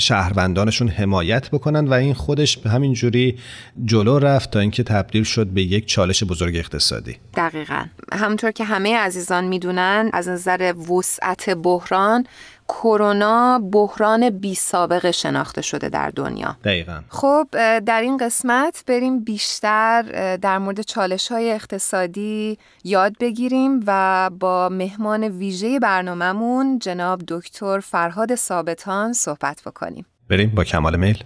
شهروندانشون 0.00 0.88
حمایت 0.88 1.50
بکنن 1.50 1.88
و 1.88 1.92
این 1.92 2.14
خودش 2.14 2.56
به 2.56 2.70
همین 2.70 2.92
جوری 2.92 3.38
جلو 3.84 4.18
رفت 4.18 4.50
تا 4.50 4.60
اینکه 4.60 4.82
تبدیل 4.82 5.24
شد 5.24 5.46
به 5.46 5.62
یک 5.62 5.86
چالش 5.86 6.24
بزرگ 6.24 6.56
اقتصادی. 6.56 7.16
دقیقا. 7.36 7.84
همونطور 8.12 8.50
که 8.50 8.64
همه 8.64 8.96
عزیزان 8.96 9.44
می‌دونن 9.44 10.10
از 10.12 10.28
نظر 10.28 10.74
وسعت 10.90 11.50
بحران 11.50 12.26
کرونا 12.70 13.58
بحران 13.72 14.30
بی 14.30 14.54
سابقه 14.54 15.12
شناخته 15.12 15.62
شده 15.62 15.88
در 15.88 16.10
دنیا. 16.10 16.56
دقیقا. 16.64 17.00
خب 17.08 17.46
در 17.78 18.00
این 18.00 18.16
قسمت 18.16 18.84
بریم 18.86 19.24
بیشتر 19.24 20.02
در 20.36 20.58
مورد 20.58 20.80
چالش 20.80 21.32
های 21.32 21.52
اقتصادی 21.52 22.58
یاد 22.84 23.16
بگیریم 23.20 23.84
و 23.86 24.30
با 24.40 24.68
مهمان 24.68 25.24
ویژه 25.24 25.78
برنامهمون 25.78 26.78
جناب 26.78 27.22
دکتر 27.28 27.80
فرهاد 27.80 28.34
ثابتان 28.34 29.12
صحبت 29.12 29.62
بکنیم. 29.66 30.06
بریم 30.28 30.50
با 30.54 30.64
کمال 30.64 30.96
میل. 30.96 31.24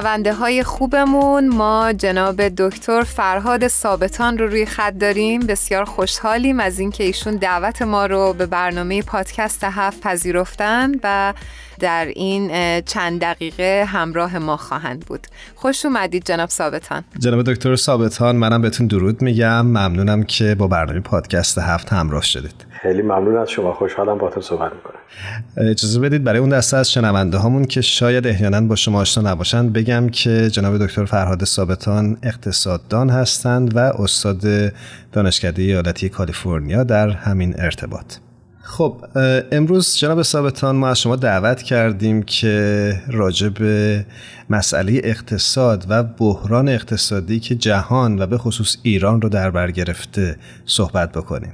شنونده 0.00 0.34
های 0.34 0.62
خوبمون. 0.62 1.48
ما 1.48 1.92
جناب 1.92 2.48
دکتر 2.48 3.02
فرهاد 3.02 3.68
ثابتان 3.68 4.38
رو 4.38 4.46
روی 4.46 4.66
خط 4.66 4.92
داریم. 4.92 5.40
بسیار 5.40 5.84
خوشحالیم 5.84 6.60
از 6.60 6.78
اینکه 6.78 7.04
ایشون 7.04 7.36
دعوت 7.36 7.82
ما 7.82 8.06
رو 8.06 8.32
به 8.32 8.46
برنامه 8.46 9.02
پادکست 9.02 9.64
هفت 9.64 10.00
پذیرفتن 10.00 10.92
و 11.02 11.34
در 11.80 12.06
این 12.06 12.50
چند 12.80 13.20
دقیقه 13.20 13.84
همراه 13.88 14.38
ما 14.38 14.56
خواهند 14.56 15.06
بود. 15.06 15.26
خوش 15.54 15.86
اومدید 15.86 16.24
جناب 16.24 16.48
ثابتان. 16.48 17.04
جناب 17.18 17.42
دکتر 17.42 17.76
ثابتان 17.76 18.36
منم 18.36 18.62
بهتون 18.62 18.86
درود 18.86 19.22
میگم. 19.22 19.66
ممنونم 19.66 20.22
که 20.22 20.54
با 20.54 20.68
برنامه 20.68 21.00
پادکست 21.00 21.58
هفت 21.58 21.92
همراه 21.92 22.22
شدید. 22.22 22.66
خیلی 22.82 23.02
ممنون 23.02 23.36
از 23.36 23.50
شما. 23.50 23.72
خوشحالم 23.72 24.30
تو 24.30 24.40
صحبت 24.40 24.72
می‌کنم. 24.72 25.70
اجازه 25.70 26.00
بدید 26.00 26.24
برای 26.24 26.38
اون 26.38 26.48
دسته 26.48 26.76
از 26.76 26.92
شنونده 26.92 27.38
هامون 27.38 27.64
که 27.64 27.80
شاید 27.80 28.26
احیانا 28.26 28.60
با 28.60 28.76
شما 28.76 29.00
آشنا 29.00 29.30
نباشن 29.30 29.72
بگم 29.72 30.08
که 30.08 30.50
جناب 30.50 30.86
دکتر 30.86 31.04
فرهاد 31.04 31.44
ثابتان 31.44 32.16
اقتصاددان 32.22 33.10
هستند 33.10 33.76
و 33.76 33.78
استاد 33.78 34.72
دانشکده 35.12 35.62
ایالتی 35.62 36.08
کالیفرنیا 36.08 36.84
در 36.84 37.08
همین 37.10 37.54
ارتباط. 37.58 38.14
خب 38.62 39.04
امروز 39.52 39.96
جناب 39.96 40.22
ثابتان 40.22 40.76
ما 40.76 40.88
از 40.88 41.00
شما 41.00 41.16
دعوت 41.16 41.62
کردیم 41.62 42.22
که 42.22 43.02
راجع 43.08 43.48
به 43.48 44.06
مسئله 44.50 45.00
اقتصاد 45.04 45.86
و 45.88 46.02
بحران 46.02 46.68
اقتصادی 46.68 47.40
که 47.40 47.54
جهان 47.54 48.22
و 48.22 48.26
به 48.26 48.38
خصوص 48.38 48.76
ایران 48.82 49.22
رو 49.22 49.28
در 49.28 49.50
بر 49.50 49.70
گرفته 49.70 50.36
صحبت 50.66 51.12
بکنیم. 51.12 51.52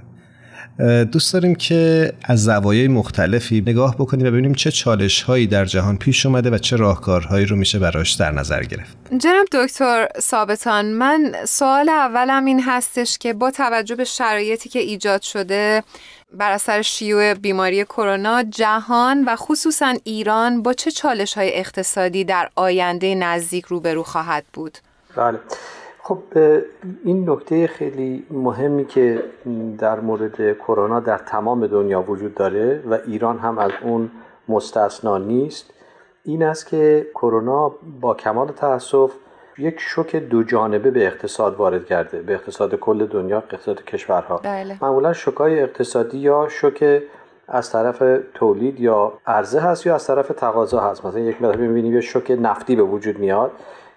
دوست 1.12 1.32
داریم 1.32 1.54
که 1.54 2.12
از 2.24 2.44
زوایای 2.44 2.88
مختلفی 2.88 3.60
نگاه 3.60 3.94
بکنیم 3.94 4.26
و 4.26 4.30
ببینیم 4.30 4.54
چه 4.54 4.70
چالش 4.70 5.22
هایی 5.22 5.46
در 5.46 5.64
جهان 5.64 5.96
پیش 5.96 6.26
اومده 6.26 6.50
و 6.50 6.58
چه 6.58 6.76
راهکارهایی 6.76 7.46
رو 7.46 7.56
میشه 7.56 7.78
براش 7.78 8.12
در 8.12 8.30
نظر 8.30 8.62
گرفت 8.62 8.96
جناب 9.18 9.46
دکتر 9.52 10.08
ثابتان 10.20 10.86
من 10.86 11.34
سوال 11.44 11.88
اولم 11.88 12.44
این 12.44 12.62
هستش 12.62 13.18
که 13.18 13.32
با 13.32 13.50
توجه 13.50 13.94
به 13.94 14.04
شرایطی 14.04 14.68
که 14.68 14.78
ایجاد 14.78 15.22
شده 15.22 15.82
بر 16.32 16.52
اثر 16.52 16.82
شیوع 16.82 17.34
بیماری 17.34 17.84
کرونا 17.84 18.42
جهان 18.42 19.24
و 19.24 19.36
خصوصا 19.36 19.94
ایران 20.04 20.62
با 20.62 20.72
چه 20.72 20.90
چالش 20.90 21.34
های 21.34 21.58
اقتصادی 21.58 22.24
در 22.24 22.48
آینده 22.54 23.14
نزدیک 23.14 23.64
روبرو 23.64 24.02
خواهد 24.02 24.44
بود؟ 24.52 24.78
بله 25.16 25.38
خب 26.06 26.18
این 27.04 27.30
نکته 27.30 27.66
خیلی 27.66 28.26
مهمی 28.30 28.84
که 28.84 29.22
در 29.78 30.00
مورد 30.00 30.58
کرونا 30.58 31.00
در 31.00 31.18
تمام 31.18 31.66
دنیا 31.66 32.02
وجود 32.02 32.34
داره 32.34 32.82
و 32.90 32.98
ایران 33.06 33.38
هم 33.38 33.58
از 33.58 33.70
اون 33.82 34.10
مستثنا 34.48 35.18
نیست 35.18 35.70
این 36.24 36.42
است 36.42 36.66
که 36.66 37.06
کرونا 37.14 37.74
با 38.00 38.14
کمال 38.14 38.48
تاسف 38.48 39.12
یک 39.58 39.74
شوک 39.78 40.16
دو 40.16 40.42
جانبه 40.42 40.90
به 40.90 41.06
اقتصاد 41.06 41.56
وارد 41.56 41.86
کرده 41.86 42.22
به 42.22 42.34
اقتصاد 42.34 42.74
کل 42.74 43.06
دنیا 43.06 43.36
اقتصاد 43.36 43.84
کشورها. 43.84 44.40
بله. 44.42 44.76
معمولا 44.82 45.12
شوکای 45.12 45.60
اقتصادی 45.60 46.18
یا 46.18 46.48
شوک 46.50 47.02
از 47.48 47.72
طرف 47.72 48.02
تولید 48.34 48.80
یا 48.80 49.12
عرضه 49.26 49.60
هست 49.60 49.86
یا 49.86 49.94
از 49.94 50.06
طرف 50.06 50.28
تقاضا 50.28 50.80
هست. 50.80 51.06
مثلا 51.06 51.20
یک 51.20 51.42
مرتبه 51.42 51.66
می‌بینیم 51.66 51.94
یه 51.94 52.00
شوک 52.00 52.36
نفتی 52.40 52.76
به 52.76 52.82
وجود 52.82 53.18
میاد. 53.18 53.50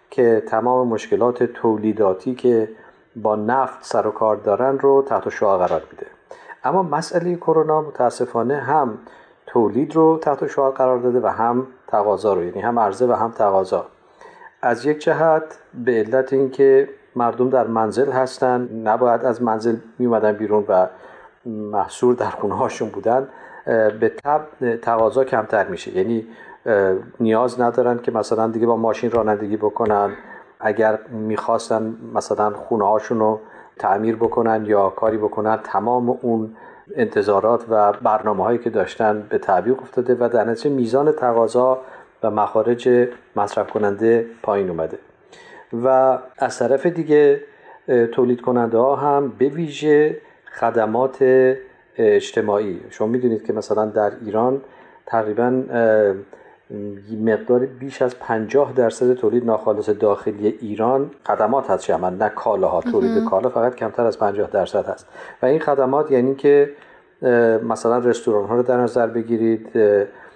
که 0.10 0.44
تمام 0.48 0.88
مشکلات 0.88 1.44
تولیداتی 1.44 2.36
که 2.36 2.70
با 3.16 3.36
نفت 3.36 3.86
سر 3.86 4.08
و 4.08 4.12
کار 4.12 4.36
دارن 4.36 4.80
رو 4.80 5.02
تحت 5.02 5.30
شعا 5.30 5.58
قرار 5.58 5.84
میده. 5.92 6.08
اما 6.64 6.84
مسئله 6.84 7.36
کرونا 7.36 7.82
متاسفانه 7.82 8.58
هم 8.58 8.98
تولید 9.46 9.96
رو 9.96 10.18
تحت 10.18 10.48
شعا 10.48 10.72
قرار 10.72 11.00
داده 11.00 11.20
و 11.20 11.28
هم 11.28 11.68
تقاضا 11.88 12.34
رو 12.34 12.44
یعنی 12.44 12.60
هم 12.60 12.80
عرضه 12.80 13.06
و 13.06 13.12
هم 13.12 13.32
تقاضا. 13.32 13.86
از 14.62 14.86
یک 14.86 15.00
جهت 15.00 15.44
به 15.86 15.92
علت 15.92 16.34
اینکه 16.34 16.90
مردم 17.16 17.50
در 17.50 17.68
منزل 17.68 18.12
هستن 18.12 18.70
نباید 18.84 19.26
از 19.26 19.42
منزل 19.42 19.76
می 20.00 20.06
اومدن 20.06 20.32
بیرون 20.32 20.66
و 20.68 20.88
محصور 21.46 22.16
در 22.16 22.30
خونه 22.30 22.56
هاشون 22.56 22.90
بودن 22.90 23.28
به 24.00 24.12
تب 24.24 24.42
تقاضا 24.82 25.24
کمتر 25.24 25.68
میشه. 25.68 25.98
یعنی 25.98 26.28
نیاز 27.20 27.62
ندارن 27.62 28.00
که 28.00 28.12
مثلا 28.12 28.48
دیگه 28.48 28.68
با 28.68 28.78
ماشین 28.78 29.12
رانندگی 29.12 29.58
بکنن. 29.58 30.12
اگر 30.60 31.00
می‌خواستن 31.10 31.96
مثلا 32.14 32.50
خونه 32.50 32.88
هاشون 32.88 33.20
رو 33.20 33.40
تعمیر 33.78 34.16
بکنن 34.16 34.66
یا 34.66 34.90
کاری 34.90 35.18
بکنن 35.18 35.60
تمام 35.64 36.10
اون 36.22 36.56
انتظارات 36.96 37.66
و 37.70 37.94
برنامه 37.94 38.44
هایی 38.44 38.58
که 38.58 38.70
داشتن 38.70 39.24
به 39.30 39.38
تعویق 39.38 39.82
افتاده 39.82 40.16
و 40.20 40.30
در 40.30 40.44
نتیجه 40.44 40.76
میزان 40.76 41.12
تقاضا 41.12 41.80
و 42.24 42.32
مخارج 42.32 43.08
مصرف 43.36 43.72
کننده 43.72 44.26
پایین 44.44 44.70
اومده. 44.70 45.00
و 45.84 46.18
از 46.38 46.60
طرف 46.60 46.86
دیگه 46.86 47.42
تولید 48.12 48.42
کننده 48.42 48.78
ها 48.78 48.96
هم 48.96 49.34
به 49.38 49.50
ویژه 49.50 50.18
خدمات 50.60 51.24
اجتماعی. 51.98 52.82
شما 52.90 53.08
می‌دونید 53.08 53.46
که 53.46 53.54
مثلا 53.54 53.86
در 53.86 54.12
ایران 54.26 54.62
تقریبا 55.06 55.64
مقدار 57.26 57.60
بیش 57.60 58.02
از 58.02 58.20
50 58.20 58.74
درصد 58.74 59.14
تولید 59.14 59.46
ناخالص 59.46 59.90
داخلی 59.90 60.48
ایران 60.62 61.12
خدمات 61.28 61.70
هست 61.70 61.84
شما 61.84 62.10
نه 62.10 62.30
کالاها. 62.30 62.82
تولید 62.82 63.26
کالا 63.30 63.50
فقط 63.50 63.76
کمتر 63.76 64.06
از 64.06 64.20
50 64.20 64.50
درصد 64.50 64.86
هست. 64.86 65.08
و 65.42 65.46
این 65.46 65.60
خدمات 65.60 66.12
یعنی 66.12 66.36
که 66.36 66.70
مثلا 67.64 67.98
رستوران 67.98 68.48
ها 68.48 68.56
رو 68.56 68.64
در 68.64 68.78
نظر 68.78 69.08
بگیرید 69.08 69.70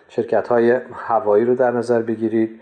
شرکت 0.07 0.47
های 0.47 0.79
هوایی 0.93 1.45
رو 1.45 1.55
در 1.55 1.71
نظر 1.71 2.01
بگیرید 2.01 2.59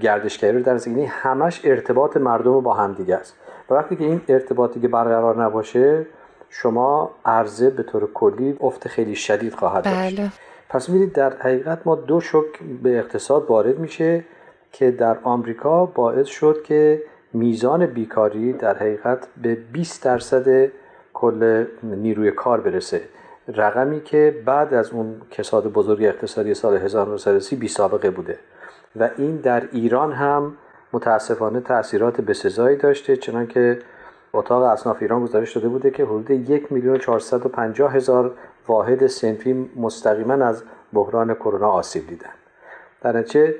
گردشگری 0.00 0.56
رو 0.56 0.62
در 0.62 0.74
نظر 0.74 0.90
بگیرید 0.90 1.10
همش 1.12 1.60
ارتباط 1.64 2.16
مردم 2.16 2.60
با 2.60 2.74
همدیگه 2.74 3.16
است. 3.16 3.36
و 3.70 3.74
وقتی 3.74 3.96
که 3.96 4.04
این 4.04 4.20
ارتباطی 4.28 4.80
که 4.80 4.88
برقرار 4.88 5.42
نباشه 5.44 6.06
شما 6.48 7.10
عرضه 7.24 7.70
به 7.70 7.82
طور 7.82 8.12
کلی 8.12 8.56
افت 8.60 8.88
خیلی 8.88 9.14
شدید 9.14 9.54
خواهد 9.54 9.84
داشت. 9.84 10.16
بله. 10.20 10.30
پس 10.72 10.88
می‌دید 10.88 11.12
در 11.12 11.36
حقیقت 11.36 11.78
ما 11.84 11.94
دو 11.94 12.20
شک 12.20 12.62
به 12.82 12.98
اقتصاد 12.98 13.46
وارد 13.48 13.78
میشه 13.78 14.24
که 14.72 14.90
در 14.90 15.18
آمریکا 15.22 15.86
باعث 15.86 16.26
شد 16.26 16.62
که 16.62 17.02
میزان 17.32 17.86
بیکاری 17.86 18.52
در 18.52 18.78
حقیقت 18.78 19.26
به 19.42 19.54
20 19.54 20.04
درصد 20.04 20.70
کل 21.14 21.64
نیروی 21.82 22.30
کار 22.30 22.60
برسه. 22.60 23.02
رقمی 23.48 24.00
که 24.00 24.42
بعد 24.44 24.74
از 24.74 24.90
اون 24.90 25.20
کساد 25.30 25.72
بزرگ 25.72 26.04
اقتصادی 26.04 26.54
سال 26.54 26.76
1930 26.76 27.56
بی 27.56 27.68
سابقه 27.68 28.10
بوده 28.10 28.38
و 28.96 29.10
این 29.16 29.36
در 29.36 29.62
ایران 29.72 30.12
هم 30.12 30.56
متاسفانه 30.92 31.60
تاثیرات 31.60 32.20
بسزایی 32.20 32.76
داشته 32.76 33.16
چنانکه 33.16 33.78
اتاق 34.32 34.62
اصناف 34.62 34.96
ایران 35.00 35.24
گزارش 35.24 35.56
داده 35.56 35.68
بوده 35.68 35.90
که 35.90 36.04
حدود 36.04 36.30
یک 36.30 36.72
میلیون 36.72 37.00
هزار 37.90 38.34
واحد 38.68 39.06
سنفی 39.06 39.52
مستقیما 39.76 40.34
از 40.34 40.62
بحران 40.92 41.34
کرونا 41.34 41.68
آسیب 41.68 42.06
دیدن. 42.06 42.30
در 43.02 43.16
نتیجه 43.16 43.54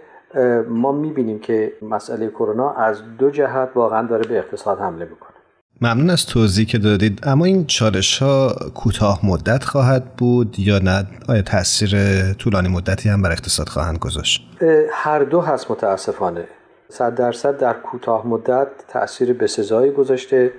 ما 0.69 0.93
می‌بینیم 0.93 1.39
که 1.39 1.73
مسئله 1.83 2.29
کرونا 2.29 2.71
از 2.71 3.03
دو 3.19 3.31
جهت 3.31 3.69
واقعا 3.75 4.07
داره 4.07 4.29
به 4.29 4.39
اقتصاد 4.39 4.81
حمله 4.81 5.05
می‌کنه. 5.05 5.33
ممنون 5.81 6.11
از 6.11 6.27
توضیح 6.27 6.67
که 6.67 6.79
دادید. 6.79 7.21
اما 7.23 7.45
این 7.45 7.67
چالش 7.67 8.23
ها 8.23 8.57
کوتاه 8.75 9.27
مدت 9.27 9.65
خواهد 9.65 10.17
بود 10.17 10.59
یا 10.59 10.79
نه؟ 10.79 11.07
آیا 11.29 11.43
تاثیر 11.43 12.33
طولانی 12.33 12.69
مدتی 12.69 13.09
هم 13.09 13.23
بر 13.23 13.33
اقتصاد 13.33 13.69
خواهند 13.69 13.99
گذاشت؟ 13.99 14.49
هر 14.91 15.19
دو 15.19 15.41
هست 15.41 15.71
متاسفانه. 15.71 16.45
صد 16.89 17.15
درصد 17.15 17.59
در 17.59 17.73
کوتاه 17.73 18.27
مدت 18.27 18.69
تاثیر 18.89 19.33
بسزایی 19.33 19.91
گذاشته. 19.91 20.53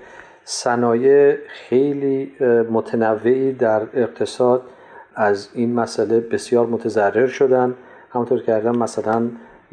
صنایع 0.45 1.35
خیلی 1.47 2.31
متنوعی 2.71 3.51
در 3.53 3.81
اقتصاد 3.93 4.61
از 5.15 5.49
این 5.53 5.73
مسئله 5.73 6.19
بسیار 6.19 6.65
متضرر 6.65 7.27
شدن. 7.27 7.73
همونطور 8.09 8.39
که 8.39 8.45
کردم 8.45 8.77
مثلا 8.77 9.29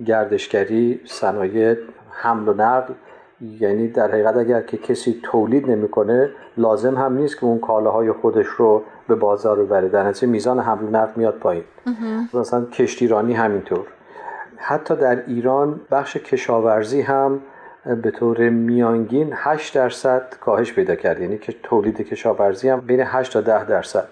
گردشگری 0.07 1.01
صنایع 1.05 1.77
حمل 2.11 2.49
و 2.49 2.55
نقل. 2.55 2.95
یعنی 3.61 3.89
در 3.89 4.11
حقیقت 4.11 4.37
اگر 4.37 4.61
که 4.61 4.77
کسی 4.77 5.21
تولید 5.23 5.71
نمی‌کنه 5.71 6.31
لازم 6.57 6.95
هم 6.95 7.17
نیست 7.17 7.39
که 7.39 7.45
اون 7.45 7.59
کالاهای 7.59 8.13
خودش 8.13 8.47
رو 8.47 8.83
به 9.09 9.15
بازار 9.15 9.65
ببره. 9.65 9.89
در 9.89 10.09
نتیجه 10.09 10.27
میزان 10.27 10.59
حمل 10.59 10.85
و 10.85 10.91
نقل 10.91 11.13
میاد 11.17 11.35
پایین. 11.35 11.65
مثلا 12.35 12.65
کشتیرانی 12.65 13.35
همینطور. 13.35 13.87
حتی 14.57 14.97
در 14.97 15.23
ایران 15.27 15.81
بخش 15.91 16.17
کشاورزی 16.17 17.01
هم 17.01 17.41
به 18.03 18.11
طور 18.11 18.49
میانگین 18.49 19.33
8 19.35 19.75
درصد 19.75 20.35
کاهش 20.41 20.73
پیدا 20.73 20.95
کرد. 20.95 21.21
یعنی 21.21 21.39
که 21.39 21.55
تولید 21.63 22.01
کشاورزی 22.01 22.69
هم 22.69 22.81
بین 22.81 23.01
8 23.01 23.33
تا 23.33 23.41
10 23.41 23.65
درصد. 23.65 24.09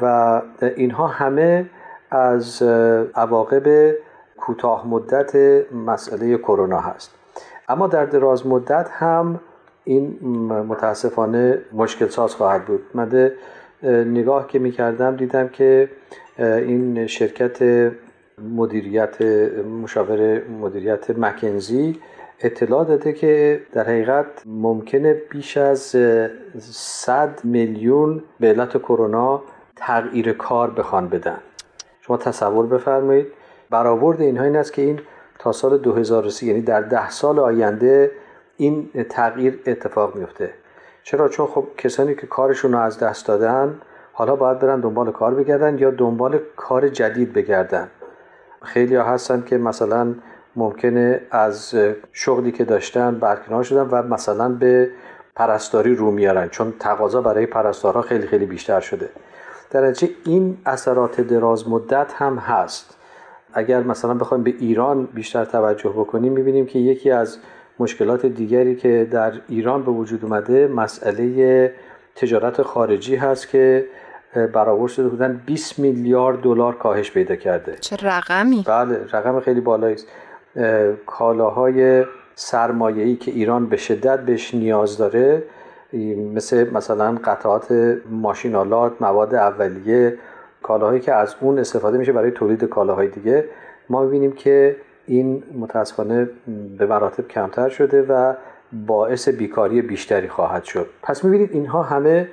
و 0.00 0.42
اینها 0.76 1.06
همه 1.06 1.66
از 2.10 2.62
عواقب 3.14 3.94
کوتاه 4.36 4.88
مدت 4.88 5.36
مسئله 5.72 6.38
کرونا 6.38 6.80
هست. 6.80 7.14
اما 7.68 7.86
در 7.86 8.04
دراز 8.04 8.46
مدت 8.46 8.88
هم 8.92 9.40
این 9.84 10.18
متاسفانه 10.68 11.58
مشکل 11.72 12.08
ساز 12.08 12.34
خواهد 12.34 12.64
بود. 12.64 12.82
من 12.94 13.30
نگاه 13.82 14.46
که 14.46 14.58
می 14.58 14.70
کردم 14.70 15.16
دیدم 15.16 15.48
که 15.48 15.88
این 16.38 17.06
شرکت 17.06 17.90
مدیریت 18.56 19.22
مشاور 19.82 20.42
مدیریت 20.48 21.18
مکنزی 21.18 22.00
اطلاع 22.40 22.84
داده 22.84 23.12
که 23.12 23.60
در 23.72 23.84
حقیقت 23.84 24.26
ممکنه 24.46 25.14
بیش 25.14 25.56
از 25.56 25.96
100 26.60 27.40
میلیون 27.44 28.22
به 28.40 28.48
علت 28.48 28.78
کرونا 28.78 29.42
تغییر 29.76 30.32
کار 30.32 30.70
بخوان 30.70 31.08
بدن. 31.08 31.38
شما 32.00 32.16
تصور 32.16 32.66
بفرمایید. 32.66 33.26
برآورد 33.70 34.20
اینها 34.20 34.44
این 34.44 34.56
است 34.56 34.72
که 34.72 34.82
این 34.82 35.00
تا 35.38 35.52
سال 35.52 35.78
2030 35.78 36.46
یعنی 36.46 36.60
در 36.60 36.80
ده 36.80 37.10
سال 37.10 37.38
آینده 37.38 38.10
این 38.56 38.90
تغییر 39.10 39.60
اتفاق 39.66 40.16
میفته. 40.16 40.50
چرا؟ 41.02 41.28
چون 41.28 41.46
خب 41.46 41.66
کسانی 41.78 42.14
که 42.14 42.26
کارشون 42.26 42.72
رو 42.72 42.78
از 42.78 42.98
دست 42.98 43.26
دادن 43.26 43.80
حالا 44.12 44.36
باید 44.36 44.58
برن 44.58 44.80
دنبال 44.80 45.12
کار 45.12 45.34
بگردن 45.34 45.78
یا 45.78 45.90
دنبال 45.90 46.40
کار 46.56 46.88
جدید 46.88 47.32
بگردن. 47.32 47.88
خیلی 48.62 48.94
ها 48.94 49.04
هستن 49.04 49.42
که 49.46 49.58
مثلا 49.58 50.14
ممکنه 50.58 51.20
از 51.30 51.74
شغلی 52.12 52.52
که 52.52 52.64
داشتن 52.64 53.18
برکنار 53.18 53.62
شدن 53.62 53.88
و 53.90 54.02
مثلا 54.02 54.48
به 54.48 54.90
پرستاری 55.36 55.94
رو 55.94 56.10
میارن 56.10 56.48
چون 56.48 56.72
تقاضا 56.78 57.20
برای 57.22 57.46
پرستارها 57.46 58.02
خیلی 58.02 58.26
خیلی 58.26 58.46
بیشتر 58.46 58.80
شده. 58.80 59.08
در 59.70 59.86
نتیجه 59.86 60.12
این 60.24 60.58
اثرات 60.66 61.20
دراز 61.20 61.68
مدت 61.68 62.12
هم 62.12 62.38
هست. 62.38 62.96
اگر 63.54 63.82
مثلا 63.82 64.14
بخوایم 64.14 64.42
به 64.42 64.54
ایران 64.58 65.04
بیشتر 65.14 65.44
توجه 65.44 65.90
بکنیم 65.90 66.32
می‌بینیم 66.32 66.66
که 66.66 66.78
یکی 66.78 67.10
از 67.10 67.38
مشکلات 67.78 68.26
دیگری 68.26 68.76
که 68.76 69.08
در 69.10 69.32
ایران 69.48 69.82
به 69.82 69.90
وجود 69.90 70.24
اومده 70.24 70.66
مسئله 70.66 71.72
تجارت 72.16 72.62
خارجی 72.62 73.16
هست 73.16 73.48
که 73.48 73.86
برآورد 74.52 74.92
شده 74.92 75.08
بودن 75.08 75.42
20 75.46 75.78
میلیارد 75.78 76.40
دلار 76.40 76.74
کاهش 76.74 77.10
پیدا 77.10 77.36
کرده. 77.36 77.76
چه 77.80 77.96
رقمی؟ 77.96 78.64
بله 78.66 79.06
رقم 79.12 79.40
خیلی 79.40 79.60
بالایی 79.60 79.94
است. 79.94 80.06
کالاهای 81.06 82.04
سرمایه‌ای 82.34 83.16
که 83.16 83.30
ایران 83.30 83.66
به 83.66 83.76
شدت 83.76 84.20
بهش 84.20 84.54
نیاز 84.54 84.98
داره 84.98 85.42
مثل 86.34 86.70
مثلا 86.70 87.18
قطعات 87.24 87.96
ماشینالات 88.10 88.92
مواد 89.00 89.34
اولیه 89.34 90.18
کالاهایی 90.62 91.00
که 91.00 91.14
از 91.14 91.34
اون 91.40 91.58
استفاده 91.58 91.98
میشه 91.98 92.12
برای 92.12 92.30
تولید 92.30 92.64
کالاهای 92.64 93.08
دیگه. 93.08 93.44
ما 93.88 94.02
می‌بینیم 94.02 94.32
که 94.32 94.76
این 95.06 95.42
متاسفانه 95.58 96.28
به 96.78 96.86
مراتب 96.86 97.28
کمتر 97.28 97.68
شده 97.68 98.02
و 98.02 98.34
باعث 98.86 99.28
بیکاری 99.28 99.82
بیشتری 99.82 100.28
خواهد 100.28 100.64
شد. 100.64 100.86
پس 101.02 101.24
می‌بینید 101.24 101.52
اینها 101.52 101.82
همه 101.82 102.28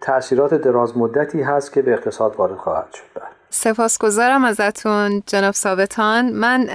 تاثیرات 0.00 0.54
دراز 0.54 0.98
مدتی 0.98 1.42
هست 1.42 1.72
که 1.72 1.82
به 1.82 1.92
اقتصاد 1.92 2.36
وارد 2.36 2.56
خواهد 2.56 2.92
شد. 2.92 3.04
بله. 3.14 3.35
سپاسگزارم 3.50 4.44
ازتون 4.44 5.22
جناب 5.26 5.54
ثابتان. 5.54 6.32
من 6.32 6.68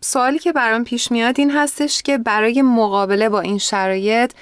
سوالی 0.00 0.38
که 0.38 0.52
برام 0.52 0.84
پیش 0.84 1.12
میاد 1.12 1.34
این 1.38 1.50
هستش 1.50 2.02
که 2.02 2.18
برای 2.18 2.62
مقابله 2.62 3.28
با 3.28 3.40
این 3.40 3.58
شرایط 3.58 4.32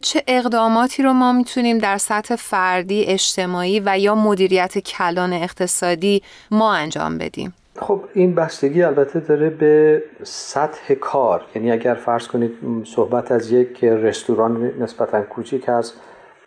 چه 0.00 0.22
اقداماتی 0.26 1.02
رو 1.02 1.12
ما 1.12 1.32
می‌تونیم 1.32 1.78
در 1.78 1.98
سطح 1.98 2.36
فردی، 2.36 3.04
اجتماعی 3.04 3.82
و 3.86 3.98
یا 3.98 4.14
مدیریت 4.14 4.78
کلان 4.78 5.32
اقتصادی 5.32 6.22
ما 6.50 6.74
انجام 6.74 7.18
بدیم؟ 7.18 7.54
خب 7.80 8.04
این 8.14 8.34
بستگی 8.34 8.82
البته 8.82 9.20
داره 9.20 9.50
به 9.50 10.02
سطح 10.22 10.94
کار. 10.94 11.44
یعنی 11.54 11.72
اگر 11.72 11.94
فرض 11.94 12.26
کنید 12.26 12.52
صحبت 12.94 13.32
از 13.32 13.50
یک 13.50 13.84
رستوران 13.84 14.72
نسبتا 14.80 15.22
کوچیک 15.22 15.64
هست 15.68 15.94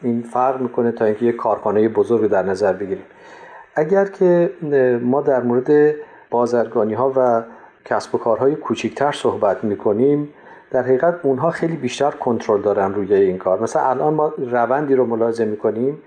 این 0.03 0.23
فرق 0.33 0.61
می‌کنه 0.61 0.91
تا 0.91 1.05
اینکه 1.05 1.25
یک 1.25 1.35
کارخانه 1.35 1.89
بزرگ 1.89 2.29
در 2.29 2.43
نظر 2.43 2.73
بگیریم. 2.73 3.05
اگر 3.75 4.05
که 4.05 4.51
ما 5.01 5.21
در 5.21 5.41
مورد 5.41 5.95
بازرگانی 6.29 6.93
ها 6.93 7.13
و 7.15 7.43
کسب 7.85 8.15
و 8.15 8.17
کارهای 8.17 8.55
کوچیکتر 8.55 9.11
صحبت 9.11 9.63
می‌کنیم 9.63 10.29
در 10.71 10.83
حقیقت 10.83 11.19
اونها 11.23 11.51
خیلی 11.51 11.75
بیشتر 11.75 12.11
کنترل 12.11 12.61
دارن 12.61 12.93
روی 12.93 13.13
این 13.13 13.37
کار. 13.37 13.61
مثلا 13.61 13.81
الان 13.81 14.13
ما 14.13 14.33
روندی 14.37 14.95
رو 14.95 15.05
ملاحظه 15.05 15.45
می‌کنیم 15.45 15.97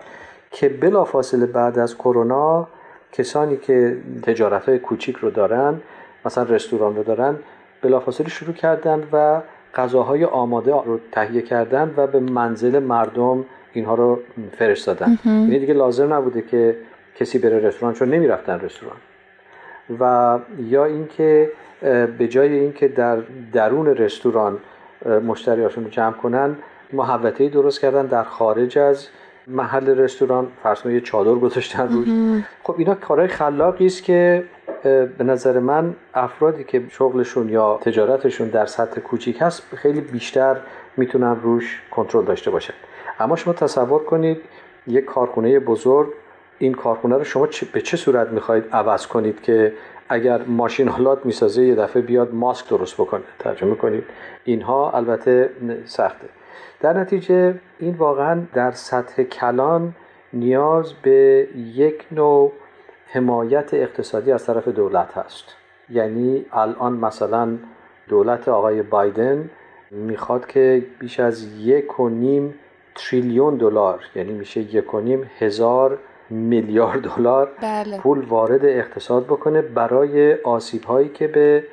که 0.50 0.68
بلافاصله 0.68 1.46
بعد 1.46 1.78
از 1.78 1.94
کرونا 1.94 2.68
کسانی 3.12 3.56
که 3.56 3.96
تجارت 4.22 4.68
های 4.68 4.78
کوچیک 4.78 5.16
رو 5.16 5.30
دارن 5.30 5.80
مثلا 6.26 6.44
رستوران 6.44 6.96
رو 6.96 7.02
دارن 7.02 7.36
بلافاصله 7.82 8.28
شروع 8.28 8.54
کردن 8.54 9.02
و 9.12 9.40
غذاهای 9.74 10.24
آماده 10.24 10.70
رو 10.70 10.98
تهیه 11.12 11.42
کردن 11.42 11.94
و 11.96 12.06
به 12.06 12.20
منزل 12.20 12.78
مردم 12.78 13.44
اینها 13.72 13.94
رو 13.94 14.18
فرستادن. 14.58 15.18
یعنی 15.24 15.58
دیگه 15.58 15.74
لازم 15.74 16.14
نبوده 16.14 16.42
که 16.42 16.76
کسی 17.16 17.38
بره 17.38 17.58
رستوران 17.58 17.94
چون 17.94 18.08
نمی‌رفتن 18.10 18.60
رستوران. 18.60 18.96
و 20.00 20.38
یا 20.58 20.84
اینکه 20.84 21.50
به 22.18 22.28
جای 22.28 22.58
اینکه 22.58 22.88
در 22.88 23.18
درون 23.52 23.86
رستوران 23.86 24.58
مشتریاشون 25.26 25.84
رو 25.84 25.90
جمع 25.90 26.12
کنن 26.12 26.56
محوطه 26.92 27.48
درست 27.48 27.80
کردن 27.80 28.06
در 28.06 28.22
خارج 28.24 28.78
از 28.78 29.08
محل 29.46 29.88
رستوران. 29.98 30.48
فرض 30.62 30.86
یه 30.86 31.00
چادر 31.00 31.34
گذاشتن 31.34 31.88
روش. 31.88 32.08
خب 32.62 32.74
اینا 32.78 32.94
کارهای 32.94 33.28
خلاقی 33.28 33.86
است 33.86 34.02
که 34.02 34.44
به 35.18 35.24
نظر 35.24 35.58
من 35.58 35.94
افرادی 36.14 36.64
که 36.64 36.82
شغلشون 36.90 37.48
یا 37.48 37.78
تجارتشون 37.82 38.48
در 38.48 38.66
سطح 38.66 39.00
کوچیک 39.00 39.38
هست 39.40 39.62
خیلی 39.74 40.00
بیشتر 40.00 40.56
می‌تونن 40.96 41.36
روش 41.42 41.82
کنترل 41.90 42.24
داشته 42.24 42.50
باشن. 42.50 42.74
اما 43.20 43.36
شما 43.36 43.54
تصور 43.54 44.04
کنید 44.04 44.40
یک 44.86 45.04
کارخونه 45.04 45.60
بزرگ 45.60 46.08
این 46.58 46.74
کارخونه 46.74 47.16
رو 47.16 47.24
شما 47.24 47.48
به 47.72 47.80
چه 47.80 47.96
صورت 47.96 48.28
می‌خواهید 48.28 48.64
عوض 48.72 49.06
کنید 49.06 49.42
که 49.42 49.72
اگر 50.08 50.42
ماشین 50.42 50.88
حالات 50.88 51.26
می‌سازه 51.26 51.64
یه 51.64 51.74
دفعه 51.74 52.02
بیاد 52.02 52.34
ماسک 52.34 52.68
درست 52.68 52.94
بکنه؟ 52.94 53.22
ترجمه 53.38 53.74
کنید 53.74 54.04
اینها 54.44 54.90
البته 54.90 55.50
سخته. 55.84 56.26
در 56.80 56.92
نتیجه 56.92 57.54
این 57.78 57.94
واقعا 57.94 58.42
در 58.54 58.70
سطح 58.70 59.22
کلان 59.22 59.94
نیاز 60.32 60.92
به 61.02 61.48
یک 61.74 62.04
نوع 62.12 62.52
حمایت 63.06 63.74
اقتصادی 63.74 64.32
از 64.32 64.46
طرف 64.46 64.68
دولت 64.68 65.12
هست. 65.16 65.44
یعنی 65.90 66.46
الان 66.52 66.92
مثلا 66.92 67.58
دولت 68.08 68.48
آقای 68.48 68.82
بایدن 68.82 69.50
می‌خواد 69.90 70.46
که 70.46 70.86
بیش 70.98 71.20
از 71.20 71.58
یک 71.58 72.00
و 72.00 72.08
نیم 72.08 72.54
تریلیون 72.94 73.56
دلار 73.56 74.00
یعنی 74.14 74.32
میشه 74.32 74.60
یک 74.60 74.94
و 74.94 75.00
نیم 75.00 75.30
هزار 75.38 75.98
میلیارد 76.30 77.02
دلار 77.16 77.50
بله. 77.60 77.98
پول 77.98 78.24
وارد 78.24 78.64
اقتصاد 78.64 79.24
بکنه 79.24 79.62
برای 79.62 80.34
آسیب 80.34 80.84
هایی 80.84 81.08
که 81.08 81.28
به 81.28 81.64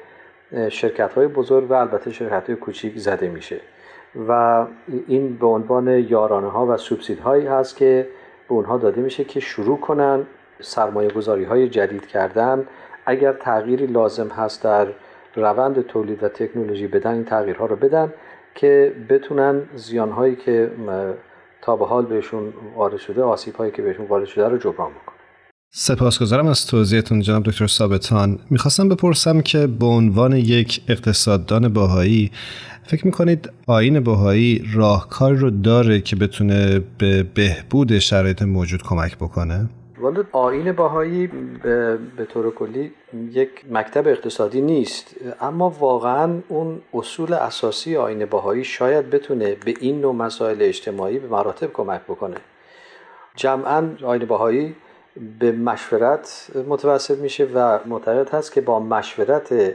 شرکت 0.69 1.13
های 1.13 1.27
بزرگ 1.27 1.71
و 1.71 1.73
البته 1.73 2.11
شرکت 2.11 2.47
های 2.47 2.55
کوچیک 2.55 2.97
زده 2.97 3.29
میشه 3.29 3.59
و 4.27 4.65
این 5.07 5.37
به 5.37 5.47
عنوان 5.47 5.87
یارانه 5.87 6.49
ها 6.49 6.65
و 6.65 6.77
سوبسید 6.77 7.19
هایی 7.19 7.47
هست 7.47 7.77
که 7.77 8.07
به 8.47 8.53
اونها 8.53 8.77
داده 8.77 9.01
میشه 9.01 9.23
که 9.23 9.39
شروع 9.39 9.79
کنن 9.79 10.25
سرمایه 10.59 11.09
گذاری 11.09 11.43
های 11.43 11.69
جدید 11.69 12.07
کردن 12.07 12.67
اگر 13.05 13.33
تغییری 13.33 13.85
لازم 13.85 14.27
هست 14.27 14.63
در 14.63 14.87
روند 15.35 15.81
تولید 15.81 16.23
و 16.23 16.27
تکنولوژی 16.27 16.87
بدن 16.87 17.13
این 17.13 17.25
تغییرها 17.25 17.65
رو 17.65 17.75
بدن 17.75 18.13
که 18.55 18.93
بتونن 19.09 19.61
زیان 19.75 20.11
هایی 20.11 20.35
که 20.35 20.71
تا 21.61 21.75
به 21.75 21.85
حال 21.85 22.05
بهشون 22.05 22.53
وارد 22.75 22.97
شده 22.97 23.23
آسیب 23.23 23.55
هایی 23.55 23.71
که 23.71 23.81
بهشون 23.81 24.07
وارد 24.07 24.25
شده 24.25 24.47
رو 24.47 24.57
جبران 24.57 24.91
بکنن 24.91 25.15
سپاسگزارم 25.73 26.47
از 26.47 26.67
توضیحتون 26.67 27.21
جناب 27.21 27.43
دکتر 27.43 27.67
ثابتان 27.67 28.39
می‌خواستم 28.49 28.89
بپرسم 28.89 29.41
که 29.41 29.67
به 29.67 29.85
عنوان 29.85 30.33
یک 30.33 30.81
اقتصاددان 30.87 31.73
باهایی 31.73 32.31
فکر 32.83 33.05
می‌کنید 33.05 33.49
آین 33.67 33.99
باهایی 33.99 34.63
راهکار 34.73 35.33
رو 35.33 35.49
داره 35.49 36.01
که 36.01 36.15
بتونه 36.15 36.81
به 36.97 37.23
بهبود 37.23 37.99
شرایط 37.99 38.41
موجود 38.41 38.83
کمک 38.83 39.15
بکنه؟ 39.17 39.69
والا 40.01 40.23
آین 40.31 40.71
باهایی 40.71 41.27
به, 42.17 42.25
طور 42.33 42.51
کلی 42.51 42.93
یک 43.31 43.49
مکتب 43.71 44.07
اقتصادی 44.07 44.61
نیست. 44.61 45.15
اما 45.41 45.69
واقعا 45.69 46.39
اون 46.47 46.81
اصول 46.93 47.33
اساسی 47.33 47.97
آین 47.97 48.25
باهایی 48.25 48.63
شاید 48.63 49.09
بتونه 49.09 49.55
به 49.65 49.73
این 49.79 50.01
نوع 50.01 50.15
مسائل 50.15 50.57
اجتماعی 50.61 51.19
به 51.19 51.27
مراتب 51.27 51.73
کمک 51.73 52.01
بکنه. 52.01 52.37
جمعا 53.35 53.89
آین 54.03 54.25
باهایی 54.25 54.75
به 55.39 55.51
مشورت 55.51 56.47
متوسط 56.67 57.17
میشه 57.17 57.47
و 57.53 57.79
معتقد 57.85 58.29
هست 58.29 58.51
که 58.51 58.61
با 58.61 58.79
مشورت 58.79 59.73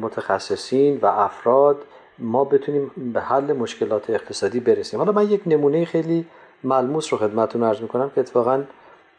متخصصین 0.00 0.98
و 1.02 1.06
افراد 1.06 1.82
ما 2.18 2.44
بتونیم 2.44 2.90
به 3.14 3.20
حل 3.20 3.52
مشکلات 3.52 4.10
اقتصادی 4.10 4.60
برسیم. 4.60 5.00
حالا 5.00 5.12
من 5.12 5.30
یک 5.30 5.40
نمونه 5.46 5.84
خیلی 5.84 6.26
ملموس 6.64 7.12
رو 7.12 7.18
خدمتتون 7.18 7.62
عرض 7.62 7.80
می‌کنم 7.80 8.10
که 8.14 8.20
اتفاقا 8.20 8.62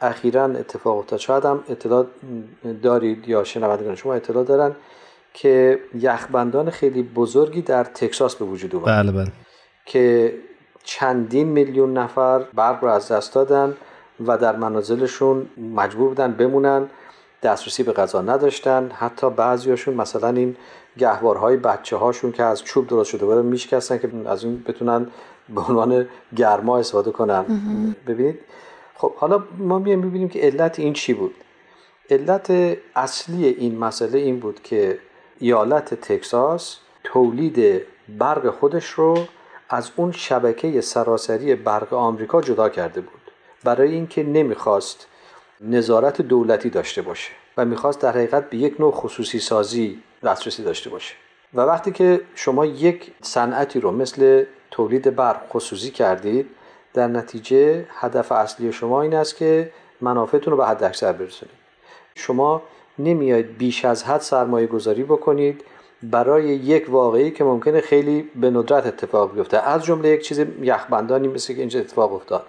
اخیرا 0.01 0.45
اتفاق 0.45 0.97
افتاد. 0.97 1.19
شاید 1.19 1.45
هم 1.45 1.63
اطلاع 1.69 2.05
دارید 2.83 3.27
یا 3.27 3.43
شنوندگان 3.43 3.95
شما 3.95 4.13
اطلاع 4.13 4.43
دارن 4.43 4.75
که 5.33 5.79
یخبندان 5.95 6.69
خیلی 6.69 7.03
بزرگی 7.03 7.61
در 7.61 7.83
تکساس 7.83 8.35
به 8.35 8.45
وجود 8.45 8.75
اومد. 8.75 8.87
بله 8.87 9.11
بله. 9.11 9.31
که 9.85 10.33
چندین 10.83 11.47
میلیون 11.47 11.97
نفر 11.97 12.39
برق 12.39 12.83
رو 12.83 12.89
از 12.89 13.11
دست 13.11 13.33
دادن 13.35 13.73
و 14.27 14.37
در 14.37 14.55
منازلشون 14.55 15.47
مجبور 15.75 16.09
بودن 16.09 16.31
بمونن 16.33 16.89
دسترسی 17.43 17.83
به 17.83 17.93
غذا 17.93 18.21
نداشتن. 18.21 18.91
حتی 18.93 19.29
بعضیاشون 19.29 19.93
مثلا 19.93 20.29
این 20.29 20.55
گهوارهای 20.97 21.57
بچه 21.57 21.95
هاشون 21.95 22.31
که 22.31 22.43
از 22.43 22.63
چوب 22.63 22.87
درست 22.87 23.09
شده 23.09 23.25
بودن 23.25 23.45
میشکستن 23.45 23.97
که 23.97 24.09
از 24.25 24.43
این 24.43 24.63
بتونن 24.67 25.07
به 25.49 25.61
عنوان 25.61 26.07
گرما 26.35 26.77
استفاده 26.77 27.11
کنن. 27.11 27.45
ببینید 28.07 28.39
خب 28.97 29.15
حالا 29.15 29.43
ما 29.57 29.79
میایم 29.79 30.01
ببینیم 30.01 30.29
که 30.29 30.39
علت 30.39 30.79
این 30.79 30.93
چی 30.93 31.13
بود. 31.13 31.35
علت 32.09 32.77
اصلی 32.95 33.47
این 33.47 33.77
مسئله 33.77 34.19
این 34.19 34.39
بود 34.39 34.63
که 34.63 34.99
ایالت 35.39 35.93
تکساس 35.93 36.77
تولید 37.03 37.81
برق 38.17 38.49
خودش 38.49 38.85
رو 38.85 39.17
از 39.69 39.91
اون 39.95 40.11
شبکه 40.11 40.81
سراسری 40.81 41.55
برق 41.55 41.93
آمریکا 41.93 42.41
جدا 42.41 42.69
کرده 42.69 43.01
بود. 43.01 43.21
برای 43.63 43.91
اینکه 43.93 44.23
نمی‌خواست 44.23 45.07
نظارت 45.61 46.21
دولتی 46.21 46.69
داشته 46.69 47.01
باشه 47.01 47.31
و 47.57 47.65
می‌خواست 47.65 48.01
در 48.01 48.11
حقیقت 48.11 48.49
به 48.49 48.57
یک 48.57 48.79
نوع 48.79 48.91
خصوصی 48.91 49.39
سازی 49.39 50.03
دسترسی 50.23 50.63
داشته 50.63 50.89
باشه. 50.89 51.13
و 51.53 51.61
وقتی 51.61 51.91
که 51.91 52.21
شما 52.35 52.65
یک 52.65 53.11
صنعتی 53.21 53.79
رو 53.79 53.91
مثل 53.91 54.45
تولید 54.71 55.15
برق 55.15 55.41
خصوصی 55.49 55.91
کردید 55.91 56.49
در 56.93 57.07
نتیجه 57.07 57.85
هدف 57.89 58.31
اصلی 58.31 58.71
شما 58.71 59.01
این 59.01 59.15
است 59.15 59.35
که 59.35 59.71
منافعتون 60.01 60.51
رو 60.51 60.57
به 60.57 60.65
حد 60.65 60.83
اکثر 60.83 61.11
برسونید. 61.11 61.55
شما 62.15 62.61
نمیاید 62.99 63.57
بیش 63.57 63.85
از 63.85 64.03
حد 64.03 64.21
سرمایه 64.21 64.67
گذاری 64.67 65.03
بکنید. 65.03 65.63
برای 66.03 66.43
یک 66.45 66.85
واقعی 66.89 67.31
که 67.31 67.43
ممکنه 67.43 67.81
خیلی 67.81 68.29
به 68.35 68.49
ندرت 68.49 68.87
اتفاق 68.87 69.33
بیفته. 69.33 69.57
از 69.57 69.83
جمله 69.83 70.09
یک 70.09 70.21
چیز 70.21 70.39
یخبندانی 70.61 71.27
مثل 71.27 71.53
که 71.53 71.59
اینجا 71.59 71.79
اتفاق 71.79 72.13
افتاد. 72.13 72.45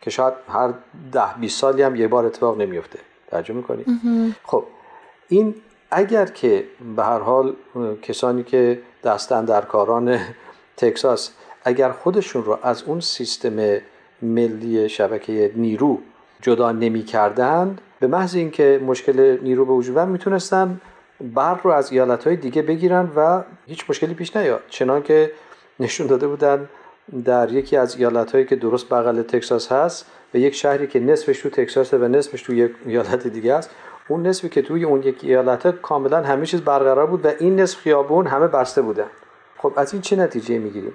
که 0.00 0.10
شاید 0.10 0.34
هر 0.48 0.74
ده 1.12 1.34
20 1.40 1.60
سالی 1.60 1.82
هم 1.82 1.96
یه 1.96 2.08
بار 2.08 2.26
اتفاق 2.26 2.60
نمیفته 2.60 2.98
ترجمه 3.30 3.56
می‌کنید 3.56 3.86
خب 4.44 4.64
این 5.28 5.54
اگر 5.90 6.26
که 6.26 6.64
به 6.96 7.04
هر 7.04 7.18
حال 7.18 7.56
کسانی 8.02 8.42
که 8.42 8.82
دستن 9.04 9.44
در 9.44 9.60
کاران 9.60 10.18
تکساس 10.76 11.30
اگر 11.66 11.90
خودشون 11.90 12.44
رو 12.44 12.58
از 12.62 12.82
اون 12.82 13.00
سیستم 13.00 13.78
ملی 14.22 14.88
شبکه 14.88 15.52
نیرو 15.56 15.98
جدا 16.42 16.72
نمی 16.72 17.02
کردن 17.02 17.78
به 18.00 18.06
محض 18.06 18.34
اینکه 18.34 18.80
مشکل 18.86 19.38
نیرو 19.42 19.64
به 19.64 19.72
وجود 19.72 19.98
می‌تونستن 19.98 20.80
برق 21.20 21.60
رو 21.64 21.70
از 21.70 21.92
ایالت 21.92 22.26
های 22.26 22.36
دیگه 22.36 22.62
بگیرن 22.62 23.10
و 23.16 23.42
هیچ 23.66 23.90
مشکلی 23.90 24.14
پیش 24.14 24.36
نیاد. 24.36 24.60
چنان 24.68 25.02
که 25.02 25.32
نشون 25.80 26.06
داده 26.06 26.28
بودن 26.28 26.68
در 27.24 27.52
یکی 27.52 27.76
از 27.76 27.96
ایالت 27.96 28.32
هایی 28.32 28.44
که 28.44 28.56
درست 28.56 28.88
بغل 28.88 29.22
تکساس 29.22 29.72
هست 29.72 30.06
و 30.34 30.38
یک 30.38 30.54
شهری 30.54 30.86
که 30.86 31.00
نصفش 31.00 31.40
تو 31.40 31.50
تکساس 31.50 31.94
و 31.94 32.08
نصفش 32.08 32.42
تو 32.42 32.54
یک 32.54 32.72
ایالت 32.86 33.26
دیگه 33.26 33.54
است 33.54 33.70
اون 34.08 34.26
نصفی 34.26 34.48
که 34.48 34.62
توی 34.62 34.84
اون 34.84 35.02
یک 35.02 35.18
ایالت 35.22 35.80
کاملا 35.80 36.22
همه 36.22 36.46
چیز 36.46 36.60
برقرار 36.60 37.06
بود 37.06 37.26
و 37.26 37.28
این 37.38 37.60
نصف 37.60 37.78
خیابون 37.78 38.26
همه 38.26 38.46
بسته 38.46 38.82
بودن. 38.82 39.06
خب 39.58 39.72
از 39.76 39.92
این 39.92 40.02
چه 40.02 40.16
نتیجه 40.16 40.58
می‌گیریم؟ 40.58 40.92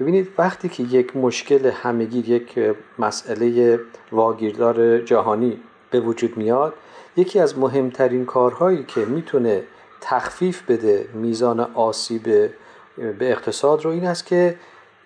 ببینید 0.00 0.32
وقتی 0.38 0.68
که 0.68 0.82
یک 0.82 1.16
مشکل 1.16 1.66
همگیر 1.66 2.30
یک 2.30 2.74
مسئله 2.98 3.80
واگیردار 4.12 4.98
جهانی 4.98 5.60
به 5.90 6.00
وجود 6.00 6.36
میاد 6.36 6.74
یکی 7.16 7.40
از 7.40 7.58
مهمترین 7.58 8.24
کارهایی 8.24 8.84
که 8.84 9.00
می‌تونه 9.00 9.62
تخفیف 10.00 10.62
بده 10.70 11.08
میزان 11.14 11.60
آسیب 11.60 12.22
به 12.22 13.30
اقتصاد 13.30 13.84
رو 13.84 13.90
این 13.90 14.06
است 14.06 14.26
که 14.26 14.56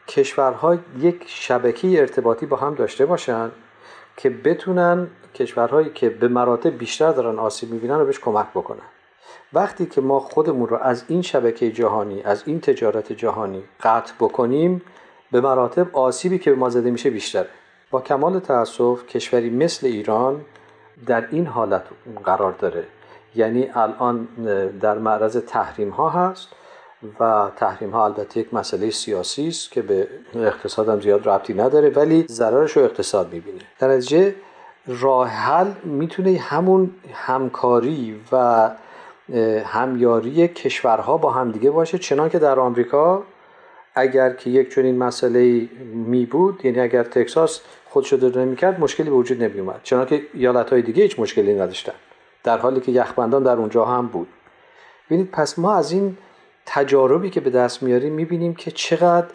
کشورها 0.08 0.78
یک 0.98 1.24
شبکه 1.26 2.00
ارتباطی 2.00 2.46
با 2.46 2.56
هم 2.56 2.74
داشته 2.74 3.06
باشن 3.06 3.50
که 4.16 4.30
بتونن 4.30 5.06
کشورهایی 5.34 5.90
که 5.94 6.10
به 6.10 6.28
مراتب 6.28 6.78
بیشتر 6.78 7.12
دارن 7.12 7.38
آسیب 7.38 7.70
می‌بینن 7.70 7.98
رو 7.98 8.04
بهش 8.04 8.18
کمک 8.18 8.46
بکنن. 8.54 8.89
وقتی 9.52 9.86
که 9.86 10.00
ما 10.00 10.20
خودمون 10.20 10.68
رو 10.68 10.76
از 10.76 11.04
این 11.08 11.22
شبکه 11.22 11.72
جهانی 11.72 12.22
از 12.22 12.42
این 12.46 12.60
تجارت 12.60 13.12
جهانی 13.12 13.62
قطع 13.82 14.12
بکنیم 14.20 14.82
به 15.32 15.40
مراتب 15.40 15.96
آسیبی 15.96 16.38
که 16.38 16.50
به 16.50 16.56
ما 16.56 16.70
زده 16.70 16.90
میشه 16.90 17.10
بیشتره. 17.10 17.48
با 17.90 18.00
کمال 18.00 18.38
تاسف 18.38 19.06
کشوری 19.06 19.50
مثل 19.50 19.86
ایران 19.86 20.40
در 21.06 21.28
این 21.30 21.46
حالت 21.46 21.82
قرار 22.24 22.52
داره. 22.52 22.84
یعنی 23.34 23.70
الان 23.74 24.28
در 24.80 24.98
معرض 24.98 25.36
تحریم 25.36 25.90
ها 25.90 26.08
هست 26.10 26.48
و 27.20 27.50
تحریم 27.56 27.90
ها 27.90 28.04
البته 28.04 28.40
یک 28.40 28.54
مسئله 28.54 28.90
سیاسی 28.90 29.48
است 29.48 29.70
که 29.70 29.82
به 29.82 30.08
اقتصاد 30.34 30.88
هم 30.88 31.00
زیاد 31.00 31.28
ربطی 31.28 31.54
نداره 31.54 31.90
ولی 31.90 32.26
ضررش 32.28 32.76
رو 32.76 32.82
اقتصاد 32.82 33.32
می‌بینه. 33.32 33.60
در 33.78 33.88
نتیجه 33.88 34.34
راه 34.86 35.28
حل 35.28 35.70
می‌تونه 35.84 36.38
همون 36.38 36.90
همکاری 37.12 38.20
و 38.32 38.70
همیاری 39.64 40.48
کشورها 40.48 41.16
با 41.16 41.30
همدیگه 41.30 41.70
باشه 41.70 41.98
چنان 41.98 42.28
که 42.28 42.38
در 42.38 42.60
آمریکا 42.60 43.22
اگر 43.94 44.32
که 44.32 44.50
یک 44.50 44.74
چنین 44.74 44.98
مسئله 44.98 45.68
می 45.94 46.26
بود 46.26 46.64
یعنی 46.64 46.80
اگر 46.80 47.02
تکساس 47.02 47.60
خودشو 47.88 48.16
داره 48.16 48.44
نمی‌کرد 48.44 48.80
مشکلی 48.80 49.10
به 49.10 49.16
وجود 49.16 49.42
نمی 49.42 49.60
اومد 49.60 49.80
چنان 49.82 50.06
که 50.06 50.22
ایالت 50.34 50.70
های 50.70 50.82
دیگه 50.82 51.02
هیچ 51.02 51.20
مشکلی 51.20 51.54
نداشتن 51.54 51.92
در 52.44 52.58
حالی 52.58 52.80
که 52.80 52.92
یخبندان 52.92 53.42
در 53.42 53.56
اونجا 53.56 53.84
هم 53.84 54.06
بود. 54.06 54.28
ببینید 55.06 55.30
پس 55.30 55.58
ما 55.58 55.74
از 55.74 55.92
این 55.92 56.16
تجاربی 56.66 57.30
که 57.30 57.40
به 57.40 57.50
دست 57.50 57.82
میاریم 57.82 58.12
می‌بینیم 58.12 58.54
که 58.54 58.70
چقدر 58.70 59.26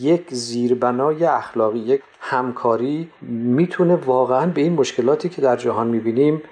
یک 0.00 0.34
زیربنای 0.34 1.24
اخلاقی 1.24 1.78
یک 1.78 2.02
همکاری 2.20 3.10
می‌تونه 3.22 3.96
واقعا 3.96 4.46
به 4.46 4.60
این 4.60 4.72
مشکلاتی 4.72 5.28
که 5.28 5.42
در 5.42 5.56
جهان 5.56 5.86
می‌بینیم 5.86 6.42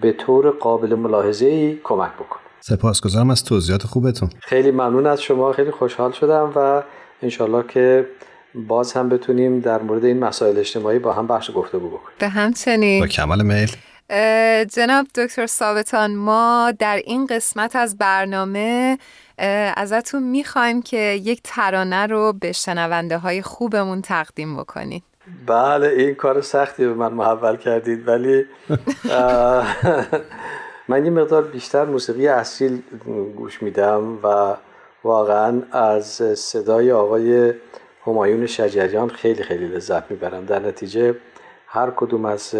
به 0.00 0.12
طور 0.12 0.50
قابل 0.50 0.94
ملاحظه 0.94 1.46
ای 1.46 1.78
کمک 1.84 2.12
بکنه 2.12 2.40
سپاسگزارم 2.60 3.30
از 3.30 3.44
توضیحات 3.44 3.82
خوبتون. 3.82 4.30
خیلی 4.40 4.70
ممنون 4.70 5.06
از 5.06 5.22
شما 5.22 5.52
خیلی 5.52 5.70
خوشحال 5.70 6.12
شدم 6.12 6.52
و 6.56 6.82
انشالله 7.22 7.64
که 7.68 8.06
باز 8.54 8.92
هم 8.92 9.08
بتونیم 9.08 9.60
در 9.60 9.82
مورد 9.82 10.04
این 10.04 10.18
مسائل 10.18 10.58
اجتماعی 10.58 10.98
با 10.98 11.12
هم 11.12 11.26
بحث 11.26 11.50
گفتگو 11.50 11.88
بکنیم. 11.88 12.16
به 12.18 12.28
همچنین. 12.28 13.00
با 13.00 13.06
کمال 13.06 13.42
میل. 13.42 13.70
جناب 14.64 15.06
دکتر 15.14 15.46
ثابتان 15.46 16.14
ما 16.14 16.72
در 16.78 16.96
این 17.04 17.26
قسمت 17.26 17.76
از 17.76 17.98
برنامه 17.98 18.98
ازتون 19.76 20.22
می‌خوایم 20.22 20.82
که 20.82 21.20
یک 21.22 21.40
ترانه 21.44 22.06
رو 22.06 22.32
به 22.32 22.52
شنونده 22.52 23.18
های 23.18 23.42
خوبمون 23.42 24.02
تقدیم 24.02 24.56
بکنید. 24.56 25.02
بله 25.46 25.88
این 25.88 26.14
کار 26.14 26.40
سختی 26.40 26.86
به 26.86 26.94
من 26.94 27.12
محول 27.12 27.56
کردید 27.56 28.08
ولی 28.08 28.46
من 30.88 31.04
یه 31.04 31.10
مقدار 31.10 31.42
بیشتر 31.42 31.84
موسیقی 31.84 32.28
اصیل 32.28 32.82
گوش 33.36 33.62
میدم 33.62 34.18
و 34.22 34.56
واقعا 35.04 35.62
از 35.72 36.06
صدای 36.38 36.92
آقای 36.92 37.52
همایون 38.06 38.46
شجریان 38.46 39.08
خیلی 39.08 39.42
خیلی 39.42 39.68
لذت 39.68 40.10
می‌برم. 40.10 40.44
در 40.44 40.58
نتیجه 40.58 41.14
هر 41.66 41.90
کدوم 41.96 42.24
از 42.24 42.54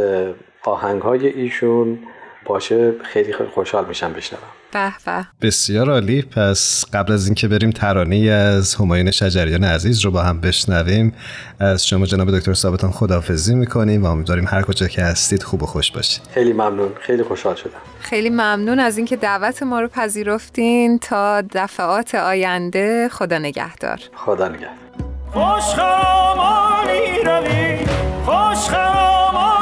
آهنگ 0.65 1.03
های 1.03 1.27
ایشون 1.27 1.99
باشه 2.45 2.93
خیلی 3.03 3.33
خیلی 3.33 3.51
خوشحال 3.51 3.85
میشم 3.85 4.13
بشنوم. 4.13 4.58
به. 4.73 4.93
به 5.05 5.27
بسیار 5.43 5.91
عالی. 5.91 6.23
پس 6.23 6.85
قبل 6.93 7.13
از 7.13 7.27
اینکه 7.27 7.49
بریم 7.49 7.71
ترانه 7.71 8.17
از 8.17 8.75
همایون 8.75 9.11
شجریان 9.11 9.65
عزیز 9.65 10.01
رو 10.01 10.11
با 10.11 10.23
هم 10.23 10.41
بشنویم. 10.41 11.15
از 11.61 11.87
شما 11.87 12.07
جناب 12.07 12.39
دکتر 12.39 12.55
ثابتان 12.55 12.91
خداحافظی 12.91 13.55
می‌کنیم 13.55 14.03
و 14.03 14.07
امیدواریم 14.07 14.45
هر 14.49 14.63
کجا 14.63 14.89
که 14.89 15.03
هستید 15.03 15.43
خوب 15.43 15.63
و 15.63 15.67
خوش 15.67 15.93
باشید. 15.93 16.23
خیلی 16.35 16.53
ممنون. 16.53 16.89
خیلی 17.01 17.23
خوشحال 17.23 17.55
شدم. 17.55 17.71
خیلی 18.01 18.31
ممنون 18.31 18.81
از 18.81 18.97
اینکه 18.97 19.17
دعوت 19.17 19.63
ما 19.63 19.81
رو 19.81 19.89
پذیرفتین 19.89 20.99
تا 20.99 21.41
دفعات 21.41 22.15
آینده. 22.15 23.09
خدا 23.13 23.39
نگهدار. 23.39 23.99
خدا 24.15 24.49
نگهدار. 24.49 24.69
خوش 25.33 25.65
خمانی 25.65 27.23
روی 27.25 27.79
خوش 28.25 28.59
خمانی 28.59 29.58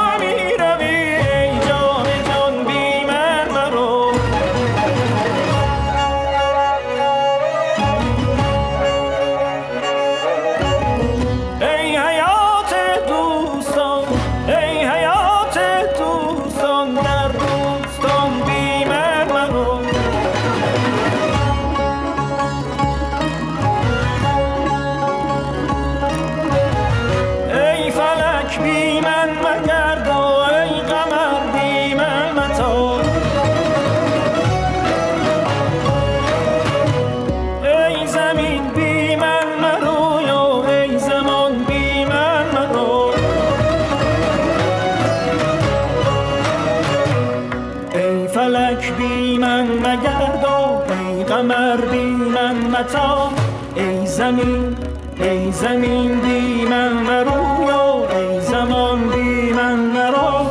زمین 54.27 54.75
ای 55.19 55.51
زمین 55.51 56.19
بی 56.19 56.65
من 56.65 56.93
مرو 56.93 58.07
ای 58.15 58.41
زمان 58.41 59.09
بی 59.09 59.53
من 59.53 59.75
مرو 59.75 60.45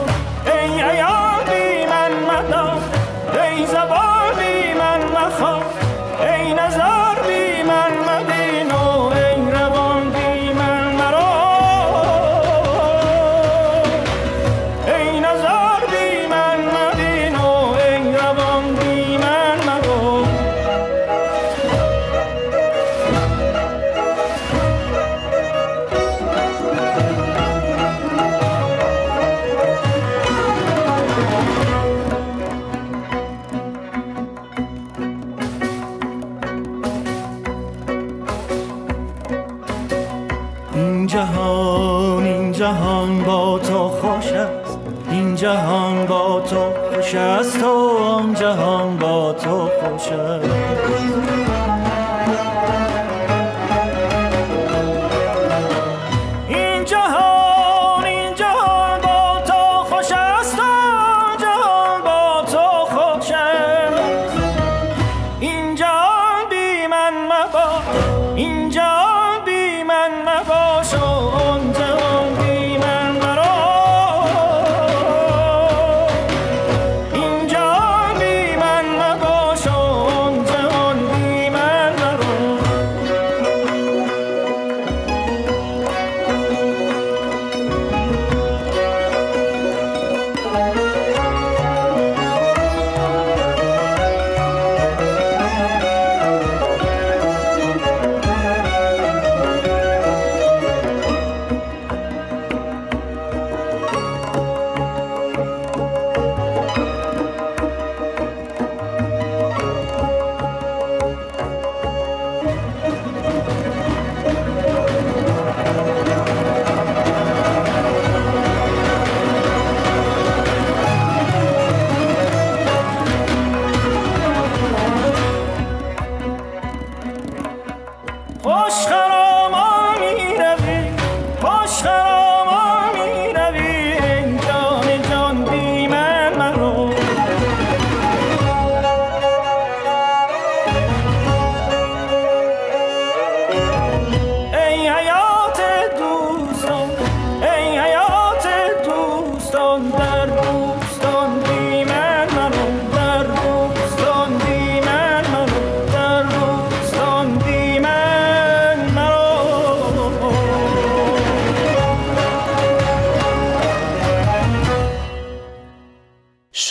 ای 0.47 0.83
ایام 0.83 1.39
بی 1.47 1.87
من 1.91 2.13
مدا 2.29 2.79
ای 3.43 3.67
زبان 3.67 4.33
بی 4.39 4.75
من 4.79 5.01
مخواه 5.17 5.86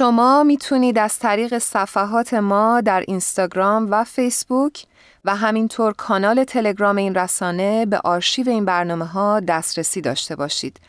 شما 0.05 0.43
می‌تونید 0.43 0.97
از 0.97 1.19
طریق 1.19 1.57
صفحات 1.57 2.33
ما 2.33 2.81
در 2.81 3.03
اینستاگرام 3.07 3.87
و 3.91 4.03
فیسبوک 4.03 4.83
و 5.25 5.35
همینطور 5.35 5.93
کانال 5.93 6.43
تلگرام 6.43 6.95
این 6.95 7.15
رسانه 7.15 7.85
به 7.85 7.97
آرشیو 7.97 8.49
این 8.49 8.65
برنامه 8.65 9.05
ها 9.05 9.39
دسترسی 9.39 10.01
داشته 10.01 10.35
باشید. 10.35 10.79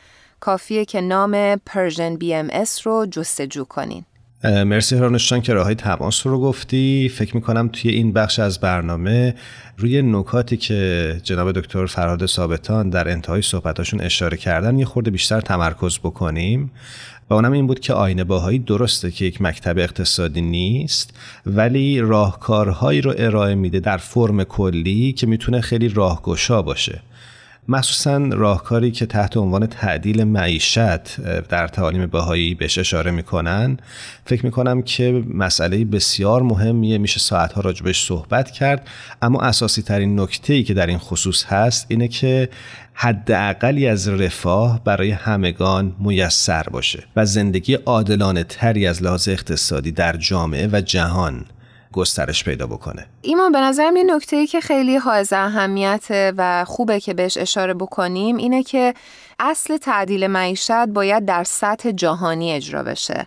کافیه 0.40 0.84
که 0.84 1.00
نام 1.00 1.56
Persian 1.56 2.16
BMS 2.16 2.86
رو 2.86 3.06
جستجو 3.10 3.64
کنین. 3.64 4.04
مرسی 4.44 4.96
هرانشتان 4.96 5.40
که 5.40 5.52
راههای 5.52 5.74
تماس 5.74 6.26
رو 6.26 6.40
گفتی 6.40 7.12
فکر 7.14 7.36
می‌کنم 7.36 7.68
توی 7.68 7.90
این 7.90 8.12
بخش 8.12 8.38
از 8.38 8.60
برنامه 8.60 9.34
روی 9.78 10.02
نکاتی 10.02 10.56
که 10.56 11.20
جناب 11.22 11.52
دکتر 11.52 11.86
فرهاد 11.86 12.26
ثابتان 12.26 12.90
در 12.90 13.08
انتهای 13.08 13.42
صحبتاشون 13.42 14.00
اشاره 14.00 14.36
کردن 14.36 14.78
یه 14.78 14.84
خورده 14.84 15.10
بیشتر 15.10 15.40
تمرکز 15.40 15.98
بکنیم 15.98 16.70
و 17.30 17.34
اونم 17.34 17.52
این 17.52 17.66
بود 17.66 17.80
که 17.80 17.92
آینه 17.92 18.24
باهایی 18.24 18.58
درسته 18.58 19.10
که 19.10 19.24
یک 19.24 19.42
مکتب 19.42 19.78
اقتصادی 19.78 20.40
نیست 20.40 21.10
ولی 21.46 22.00
راهکارهایی 22.00 23.00
رو 23.00 23.14
ارائه 23.18 23.54
میده 23.54 23.80
در 23.80 23.96
فرم 23.96 24.44
کلی 24.44 25.12
که 25.12 25.26
می‌تونه 25.26 25.60
خیلی 25.60 25.88
راهگشا 25.88 26.62
باشه. 26.62 27.00
مخصوصا 27.68 28.18
راهکاری 28.18 28.90
که 28.90 29.06
تحت 29.06 29.36
عنوان 29.36 29.66
تعدیل 29.66 30.24
معیشت 30.24 31.20
در 31.40 31.68
تعالیم 31.68 32.06
بهایی 32.06 32.54
بهش 32.54 32.78
اشاره 32.78 33.10
می‌کنن. 33.10 33.78
فکر 34.24 34.44
می‌کنم 34.44 34.82
که 34.82 35.24
مسئله 35.34 35.84
بسیار 35.84 36.42
مهمیه 36.42 36.98
میشه 36.98 37.20
ساعتها 37.20 37.60
راجبش 37.60 38.06
صحبت 38.06 38.50
کرد. 38.50 38.88
اما 39.22 39.40
اساسی 39.40 39.82
ترین 39.82 40.20
نکته 40.20 40.52
ای 40.54 40.62
که 40.62 40.74
در 40.74 40.86
این 40.86 40.98
خصوص 40.98 41.44
هست 41.44 41.86
اینه 41.88 42.08
که 42.08 42.48
حداقلی 42.94 43.86
از 43.86 44.08
رفاه 44.08 44.84
برای 44.84 45.10
همگان 45.10 45.94
میسر 45.98 46.62
باشه 46.62 47.04
و 47.16 47.26
زندگی 47.26 47.74
عادلانه 47.74 48.44
تری 48.44 48.86
از 48.86 49.02
لحاظ 49.02 49.28
اقتصادی 49.28 49.92
در 49.92 50.16
جامعه 50.16 50.68
و 50.72 50.80
جهان 50.80 51.44
گسترش 51.96 52.44
پیدا 52.44 52.66
بکنه. 52.66 53.06
ایمان 53.22 53.52
به 53.52 53.60
نظرم 53.60 53.96
یه 53.96 54.04
نکته 54.04 54.46
که 54.46 54.60
خیلی 54.60 54.96
حائز 54.96 55.32
اهمیته 55.32 56.32
و 56.36 56.64
خوبه 56.64 57.00
که 57.00 57.14
بهش 57.14 57.38
اشاره 57.38 57.74
بکنیم 57.74 58.36
اینه 58.36 58.62
که 58.62 58.94
اصل 59.38 59.76
تعدیل 59.76 60.26
معیشت 60.26 60.86
باید 60.86 61.24
در 61.24 61.44
سطح 61.44 61.90
جهانی 61.90 62.52
اجرا 62.52 62.82
بشه. 62.82 63.26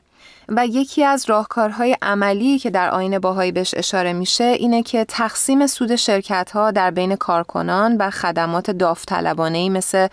و 0.50 0.66
یکی 0.66 1.04
از 1.04 1.26
راهکارهای 1.30 1.98
عملی 2.02 2.60
که 2.60 2.70
در 2.70 2.90
آین 2.90 3.20
باهایی 3.20 3.52
بهش 3.52 3.74
اشاره 3.78 4.14
میشه 4.14 4.44
اینه 4.44 4.84
که 4.84 5.06
تقسیم 5.06 5.68
سود 5.68 5.96
شرکت 5.96 6.52
ها 6.52 6.72
در 6.72 6.92
بین 6.92 7.16
کارکنان 7.16 7.98
و 7.98 8.10
خدمات 8.10 8.72
داوطلبانه‌ای 8.72 9.70
مثل 9.70 10.08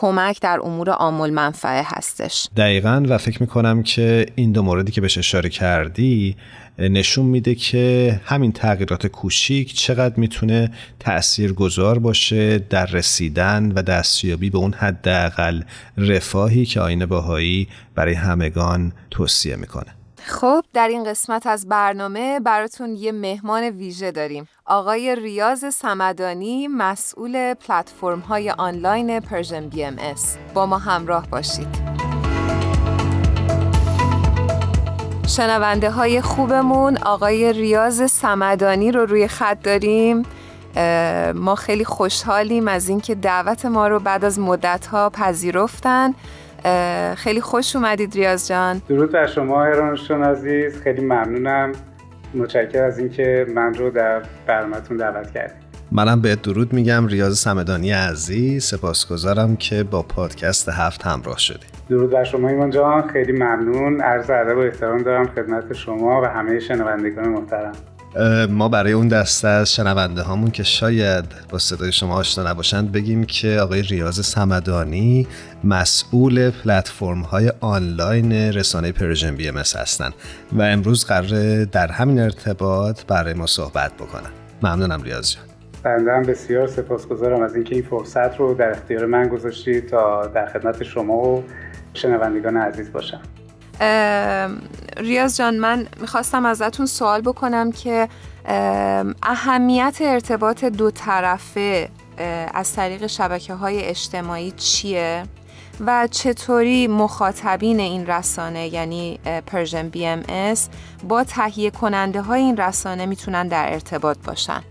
کمک 0.00 0.40
در 0.40 0.60
امور 0.62 0.90
عام‌المنفعه 0.90 1.82
هستش. 1.86 2.48
دقیقا 2.56 3.06
و 3.08 3.18
فکر 3.18 3.42
می‌کنم 3.42 3.82
که 3.82 4.26
این 4.34 4.52
دو 4.52 4.62
موردی 4.62 4.92
که 4.92 5.00
بهش 5.00 5.18
اشاره 5.18 5.48
کردی 5.48 6.36
نشون 6.78 7.26
میده 7.26 7.54
که 7.54 8.20
همین 8.24 8.52
تغییرات 8.52 9.06
کوچیک 9.06 9.74
چقدر 9.74 10.14
می‌تونه 10.16 10.70
تأثیر 11.00 11.52
گذار 11.52 11.98
باشه 11.98 12.58
در 12.58 12.86
رسیدن 12.86 13.72
و 13.72 13.82
دستیابی 13.82 14.50
به 14.50 14.58
اون 14.58 14.72
حداقل 14.72 15.62
رفاهی 15.96 16.66
که 16.66 16.80
آیین 16.80 17.06
بهایی 17.06 17.68
برای 17.94 18.14
همگان 18.14 18.92
توصیه 19.10 19.56
می‌کنه. 19.56 19.97
خب 20.24 20.64
در 20.74 20.88
این 20.88 21.04
قسمت 21.04 21.46
از 21.46 21.68
برنامه 21.68 22.40
براتون 22.40 22.96
یه 22.96 23.12
مهمان 23.12 23.62
ویژه 23.62 24.10
داریم. 24.10 24.48
آقای 24.66 25.16
ریاض 25.16 25.74
سمدانی 25.74 26.68
مسئول 26.68 27.54
پلتفرم 27.54 28.20
های 28.20 28.50
آنلاین 28.50 29.20
Persian 29.20 29.68
BMS. 29.68 30.36
با 30.54 30.66
ما 30.66 30.78
همراه 30.78 31.26
باشید. 31.26 31.88
شنونده 35.28 35.90
های 35.90 36.20
خوبمون 36.20 36.96
آقای 36.96 37.52
ریاض 37.52 38.10
سمدانی 38.10 38.92
رو 38.92 39.06
روی 39.06 39.28
خط 39.28 39.62
داریم. 39.62 40.22
ما 41.34 41.54
خیلی 41.54 41.84
خوشحالیم 41.84 42.68
از 42.68 42.88
اینکه 42.88 43.14
دعوت 43.14 43.64
ما 43.64 43.88
رو 43.88 44.00
بعد 44.00 44.24
از 44.24 44.38
مدت 44.38 44.86
ها 44.86 45.10
پذیرفتن. 45.10 46.14
خیلی 47.16 47.40
خوش 47.40 47.76
اومدید 47.76 48.14
ریاض 48.14 48.48
جان. 48.48 48.82
درود 48.88 49.12
بر 49.12 49.26
شما 49.26 49.64
هرانشون 49.64 50.24
عزیز. 50.24 50.80
خیلی 50.82 51.00
ممنونم. 51.00 51.72
متشکر 52.34 52.82
از 52.82 52.98
اینکه 52.98 53.46
من 53.54 53.74
رو 53.74 53.90
در 53.90 54.22
برنامهتون 54.46 54.96
دعوت 54.96 55.30
کردید. 55.30 55.68
منم 55.92 56.20
به 56.20 56.36
درود 56.36 56.72
میگم 56.72 57.06
ریاض 57.06 57.38
سمدانی 57.38 57.92
عزیز. 57.92 58.64
سپاسگزارم 58.64 59.56
که 59.56 59.82
با 59.82 60.02
پادکست 60.02 60.68
هفت 60.68 61.06
همراه 61.06 61.38
شدی. 61.38 61.66
درود 61.88 62.10
بر 62.10 62.24
شما 62.24 62.48
ایمان 62.48 62.70
جان. 62.70 63.08
خیلی 63.08 63.32
ممنون. 63.32 64.00
عرض 64.00 64.30
ادب 64.30 64.56
و 64.56 64.60
احترام 64.60 65.02
دارم 65.02 65.26
خدمت 65.26 65.72
شما 65.72 66.22
و 66.22 66.24
همه 66.24 66.60
شنوندگان 66.60 67.28
محترم. 67.28 67.72
ما 68.50 68.68
برای 68.68 68.92
اون 68.92 69.08
دسته 69.08 69.48
از 69.48 69.74
شنونده 69.74 70.22
هامون 70.22 70.50
که 70.50 70.62
شاید 70.62 71.24
با 71.48 71.58
صدای 71.58 71.92
شما 71.92 72.14
آشنا 72.14 72.50
نباشند 72.50 72.92
بگیم 72.92 73.24
که 73.24 73.58
آقای 73.60 73.82
ریاض 73.82 74.26
سمدانی 74.26 75.26
مسئول 75.64 76.50
پلتفرم 76.50 77.20
های 77.20 77.52
آنلاین 77.60 78.32
رسانه 78.32 78.92
Persian 78.92 79.36
BM 79.36 79.56
هستند 79.56 80.14
و 80.52 80.62
امروز 80.62 81.04
قراره 81.04 81.64
در 81.64 81.86
همین 81.86 82.20
ارتباط 82.20 83.04
برای 83.04 83.34
ما 83.34 83.46
صحبت 83.46 83.92
بکنن. 83.94 84.30
ممنونم 84.62 85.02
ریاض 85.02 85.34
جان. 85.34 85.44
بنده 85.82 86.12
هم 86.12 86.22
بسیار 86.22 86.66
سپاسگزارم 86.66 87.42
از 87.42 87.54
اینکه 87.54 87.74
این 87.74 87.84
فرصت 87.84 88.36
رو 88.36 88.54
در 88.54 88.70
اختیار 88.70 89.06
من 89.06 89.28
گذاشتید 89.28 89.88
تا 89.88 90.26
در 90.26 90.46
خدمت 90.46 90.82
شما 90.82 91.14
و 91.14 91.44
شنوندگان 91.94 92.56
عزیز 92.56 92.92
باشم. 92.92 93.20
ریاض 94.96 95.36
جان 95.36 95.56
من 95.56 95.86
می‌خواستم 96.00 96.46
ازتون 96.46 96.86
سوال 96.86 97.20
بکنم 97.20 97.72
که 97.72 98.08
اهمیت 99.22 99.98
ارتباط 100.00 100.64
دو 100.64 100.90
طرفه 100.90 101.88
از 102.54 102.72
طریق 102.72 103.06
شبکه 103.06 103.54
های 103.54 103.84
اجتماعی 103.84 104.50
چیه؟ 104.50 105.22
و 105.86 106.08
چطوری 106.10 106.86
مخاطبین 106.86 107.80
این 107.80 108.06
رسانه 108.06 108.68
یعنی 108.68 109.18
Persian 109.46 109.88
BM 109.88 110.54
با 111.08 111.24
تهیه 111.24 111.70
کننده 111.70 112.22
های 112.22 112.40
این 112.40 112.56
رسانه 112.56 113.06
می‌تونن 113.06 113.48
در 113.48 113.72
ارتباط 113.72 114.18
باشن 114.24 114.62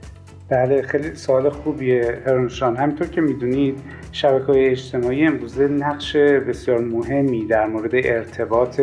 بله 0.49 0.81
خیلی 0.81 1.15
سوال 1.15 1.49
خوبیه 1.49 2.21
هرونشان 2.25 2.75
همینطور 2.75 3.07
که 3.07 3.21
می‌دونید 3.21 3.79
شبکه 4.11 4.45
های 4.45 4.69
اجتماعی 4.69 5.27
امروزه 5.27 5.67
نقش 5.67 6.15
بسیار 6.15 6.79
مهمی 6.79 7.45
در 7.45 7.67
مورد 7.67 7.91
ارتباط 7.93 8.81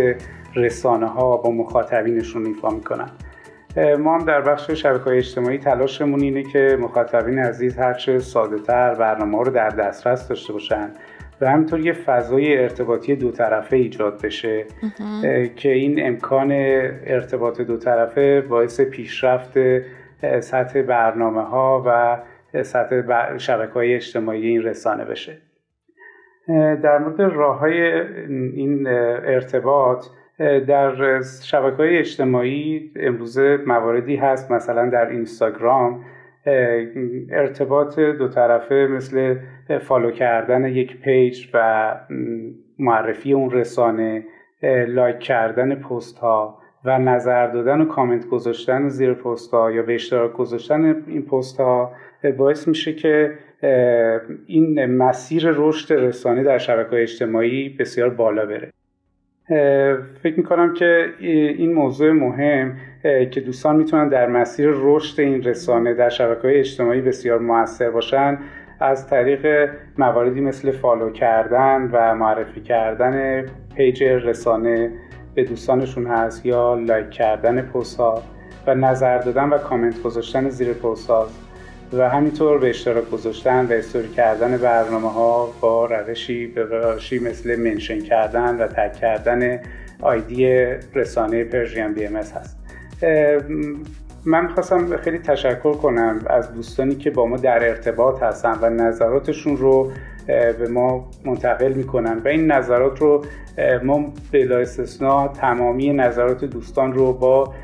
رسانه 0.56 1.06
ها 1.06 1.36
با 1.36 1.50
مخاطبینشون 1.50 2.46
ایفا 2.46 2.70
می‌کنن. 2.70 3.10
ما 3.98 4.18
هم 4.18 4.24
در 4.24 4.40
بخش 4.40 4.70
شبکه 4.70 5.04
های 5.04 5.18
اجتماعی 5.18 5.58
تلاشمون 5.58 6.20
اینه 6.20 6.42
که 6.42 6.78
مخاطبین 6.80 7.38
عزیز 7.38 7.78
هرچه 7.78 8.18
ساده 8.18 8.58
تر 8.58 8.94
برنامه 8.94 9.38
رو 9.38 9.50
در 9.50 9.68
دسترس 9.68 10.28
داشته 10.28 10.52
باشن 10.52 10.90
و 11.40 11.50
همینطور 11.50 11.80
یه 11.80 11.92
فضای 11.92 12.58
ارتباطی 12.58 13.16
دو 13.16 13.30
طرفه 13.30 13.76
ایجاد 13.76 14.22
بشه 14.22 14.64
که 15.56 15.72
این 15.72 16.06
امکان 16.06 16.52
ارتباط 17.06 17.60
دو 17.60 17.76
طرفه 17.76 18.40
باعث 18.40 18.80
پیشرفت 18.80 19.58
سطح 20.40 20.82
برنامه 20.82 21.42
ها 21.42 21.82
و 21.86 22.18
سطح 22.62 23.36
شبکه 23.36 23.72
های 23.72 23.94
اجتماعی 23.94 24.46
این 24.48 24.62
رسانه 24.62 25.04
بشه. 25.04 25.38
در 26.82 26.98
مورد 26.98 27.20
راه 27.20 27.58
های 27.58 28.00
این 28.30 28.86
ارتباط 28.86 30.06
در 30.38 31.20
شبکه 31.42 31.76
های 31.76 31.98
اجتماعی 31.98 32.92
امروزه 32.96 33.58
مواردی 33.66 34.16
هست 34.16 34.50
مثلا 34.50 34.90
در 34.90 35.06
اینستاگرام 35.10 36.04
ارتباط 37.30 37.98
دو 38.00 38.28
طرفه 38.28 38.88
مثل 38.90 39.36
follow 39.80 40.10
کردن 40.10 40.64
یک 40.64 41.00
page 41.00 41.48
و 41.54 41.94
معرفی 42.78 43.32
اون 43.32 43.50
رسانه 43.50 44.24
لایک 44.88 45.18
کردن 45.18 45.74
پست 45.74 46.18
ها 46.18 46.63
و 46.84 46.98
نظر 46.98 47.46
دادن 47.46 47.80
و 47.80 47.84
کامنت 47.84 48.26
گذاشتن 48.26 48.88
زیر 48.88 49.14
پست 49.14 49.54
ها 49.54 49.72
یا 49.72 49.82
به 49.82 49.94
اشتراک 49.94 50.32
گذاشتن 50.32 51.02
این 51.06 51.22
پست 51.22 51.60
ها 51.60 51.92
باعث 52.38 52.68
میشه 52.68 52.92
که 52.92 53.32
این 54.46 54.86
مسیر 54.86 55.44
رشد 55.56 55.94
رسانه 55.94 56.42
در 56.42 56.58
شبکه 56.58 57.02
اجتماعی 57.02 57.68
بسیار 57.68 58.10
بالا 58.10 58.46
بره. 58.46 58.70
فکر 60.22 60.36
می‌کنم 60.36 60.74
که 60.74 61.06
این 61.20 61.72
موضوع 61.72 62.12
مهم 62.12 62.76
که 63.30 63.40
دوستان 63.40 63.76
می‌تونن 63.76 64.08
در 64.08 64.26
مسیر 64.26 64.70
رشد 64.72 65.20
این 65.20 65.42
رسانه 65.42 65.94
در 65.94 66.08
شبکه 66.08 66.58
اجتماعی 66.58 67.00
بسیار 67.00 67.38
موثر 67.38 67.90
باشن 67.90 68.38
از 68.80 69.08
طریق 69.10 69.70
مواردی 69.98 70.40
مثل 70.40 70.70
follow 70.70 71.10
کردن 71.10 71.90
و 71.92 72.14
معرفی 72.14 72.60
کردن 72.60 73.46
page 73.76 74.02
رسانه 74.02 74.90
به 75.34 75.44
دوستانشون 75.44 76.06
هست 76.06 76.46
یا 76.46 76.74
لایک 76.74 77.10
کردن 77.10 77.62
پست 77.62 77.96
ها 77.96 78.22
و 78.66 78.74
نظر 78.74 79.18
دادن 79.18 79.48
و 79.48 79.58
کامنت 79.58 80.02
گذاشتن 80.02 80.48
زیر 80.48 80.72
پست 80.72 81.10
ها 81.10 81.26
و 81.92 82.08
همینطور 82.08 82.58
به 82.58 82.70
اشتراک 82.70 83.10
گذاشتن 83.10 83.66
و 83.66 83.72
استوری 83.72 84.08
کردن 84.08 84.56
برنامه 84.56 85.12
ها 85.12 85.48
با 85.60 85.86
روشی 85.86 86.46
به 86.46 86.62
روشی 86.62 87.18
مثل 87.18 87.60
منشن 87.60 88.00
کردن 88.00 88.56
و 88.56 88.66
تک 88.66 88.92
کردن 88.92 89.60
آیدی 90.00 90.46
رسانه 90.94 91.44
پرژین 91.44 91.92
بی 91.92 92.06
ام 92.06 92.16
هست. 92.16 92.56
من 94.26 94.44
می‌خواستم 94.44 94.96
خیلی 94.96 95.18
تشکر 95.18 95.72
کنم 95.72 96.20
از 96.26 96.54
دوستانی 96.54 96.94
که 96.94 97.10
با 97.10 97.26
ما 97.26 97.36
در 97.36 97.68
ارتباط 97.68 98.22
هستن 98.22 98.58
و 98.62 98.70
نظراتشون 98.70 99.56
رو 99.56 99.92
به 100.26 100.68
ما 100.70 101.10
منتقل 101.24 101.72
می‌کنن 101.72 102.18
و 102.24 102.28
این 102.28 102.52
نظرات 102.52 103.00
رو 103.00 103.24
ما 103.82 104.12
بلا 104.32 104.58
استثنا 104.58 105.28
تمامی 105.28 105.92
نظرات 105.92 106.44
دوستان 106.44 106.92
رو 106.92 107.12
با 107.12 107.54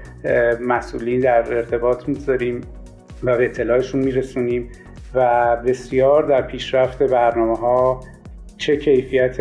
مسئولین 0.61 1.21
در 1.21 1.55
ارتباط 1.57 2.09
می‌ذاریم 2.09 2.61
و 3.23 3.37
به 3.37 3.45
اطلاعشون 3.45 4.01
میرسونیم 4.01 4.69
و 5.15 5.57
بسیار 5.57 6.23
در 6.23 6.43
پیشرفت 6.43 7.03
برنامه 7.03 7.57
ها 7.57 8.01
چه 8.57 8.77
کیفیت 8.77 9.37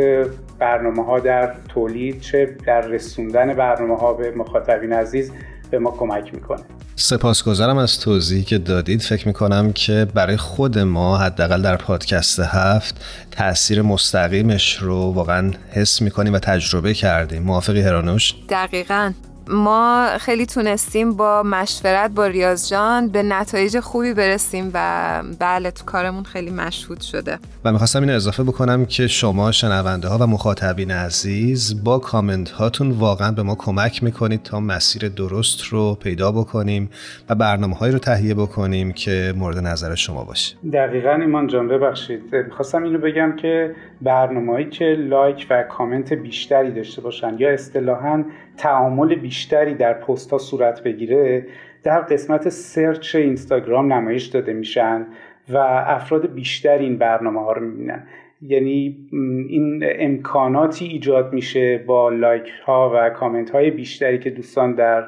برنامه 0.59 1.05
ها 1.05 1.19
در 1.19 1.53
تولید 1.69 2.19
چه 2.19 2.55
در 2.65 2.81
رسوندن 2.81 3.53
برنامه 3.53 3.97
ها 3.97 4.13
به 4.13 4.31
مخاطبین 4.31 4.93
عزیز 4.93 5.31
به 5.71 5.79
ما 5.79 5.91
کمک 5.91 6.33
می‌کنه. 6.33 6.59
سپاسگزارم 6.95 7.77
از 7.77 7.99
توضیحی 7.99 8.43
که 8.43 8.57
دادید. 8.57 9.01
فکر 9.01 9.27
می‌کنم 9.27 9.73
که 9.73 10.07
برای 10.13 10.37
خود 10.37 10.79
ما 10.79 11.17
حداقل 11.17 11.61
در 11.61 11.75
پادکست 11.75 12.39
هفت 12.39 13.05
تاثیر 13.31 13.81
مستقیمش 13.81 14.77
رو 14.77 14.95
واقعا 14.95 15.51
حس 15.71 16.01
می‌کنیم 16.01 16.33
و 16.33 16.39
تجربه 16.39 16.93
کردیم. 16.93 17.43
موافقی 17.43 17.81
هرانوش؟ 17.81 18.35
دقیقا. 18.49 19.11
ما 19.47 20.07
خیلی 20.19 20.45
تونستیم 20.45 21.13
با 21.13 21.43
مشورت 21.43 22.11
با 22.11 22.27
ریاض 22.27 22.69
جان 22.69 23.07
به 23.07 23.23
نتایج 23.23 23.79
خوبی 23.79 24.13
برسیم 24.13 24.71
و 24.73 25.23
بله 25.39 25.71
تو 25.71 25.85
کارمون 25.85 26.23
خیلی 26.23 26.51
مشهود 26.51 27.01
شده. 27.01 27.39
و 27.65 27.71
می‌خواستم 27.71 28.01
این 28.01 28.09
اضافه 28.09 28.43
بکنم 28.43 28.85
که 28.85 29.07
شما 29.07 29.51
شنونده 29.51 30.07
ها 30.07 30.17
و 30.17 30.27
مخاطبین 30.27 30.91
عزیز 30.91 31.83
با 31.83 31.99
کامنت 31.99 32.49
هاتون 32.49 32.91
واقعا 32.91 33.31
به 33.31 33.43
ما 33.43 33.55
کمک 33.55 34.03
می‌کنید 34.03 34.43
تا 34.43 34.59
مسیر 34.59 35.09
درست 35.09 35.63
رو 35.63 35.95
پیدا 35.95 36.31
بکنیم 36.31 36.89
و 37.29 37.35
برنامه 37.35 37.75
هایی 37.75 37.93
رو 37.93 37.99
تهیه 37.99 38.33
بکنیم 38.33 38.91
که 38.91 39.33
مورد 39.37 39.57
نظر 39.57 39.95
شما 39.95 40.23
باشه. 40.23 40.55
دقیقا 40.73 41.11
ایمان 41.11 41.47
جان 41.47 41.67
ببخشید. 41.67 42.35
می‌خواستم 42.35 42.83
اینو 42.83 42.99
بگم 42.99 43.35
که 43.41 43.75
برنامه‌ای 44.01 44.69
که 44.69 44.85
لایک 44.85 45.47
و 45.49 45.63
کامنت 45.63 46.13
بیشتری 46.13 46.71
داشته 46.71 47.01
باشن 47.01 47.35
یا 47.39 47.53
اصطلاحاً 47.53 48.23
تعامل 48.59 49.15
بیشتری 49.15 49.73
در 49.73 49.93
پست 49.93 50.31
ها 50.31 50.37
صورت 50.37 50.83
بگیره 50.83 51.45
در 51.83 52.01
قسمت 52.01 52.49
search 52.49 53.15
اینستاگرام 53.15 53.93
نمایش 53.93 54.25
داده 54.25 54.53
میشن 54.53 55.07
و 55.49 55.57
افراد 55.87 56.33
بیشتری 56.33 56.83
این 56.83 56.97
برنامه 56.97 57.39
ها 57.39 57.51
رو 57.51 57.61
می‌بینن. 57.61 58.07
یعنی 58.41 59.07
این 59.49 59.83
امکاناتی 59.83 60.85
ایجاد 60.85 61.33
میشه 61.33 61.77
با 61.77 62.09
لایک 62.09 62.49
ها 62.65 62.91
و 62.95 63.09
کامنت 63.09 63.49
های 63.49 63.71
بیشتری 63.71 64.19
که 64.19 64.29
دوستان 64.29 64.75
در 64.75 65.07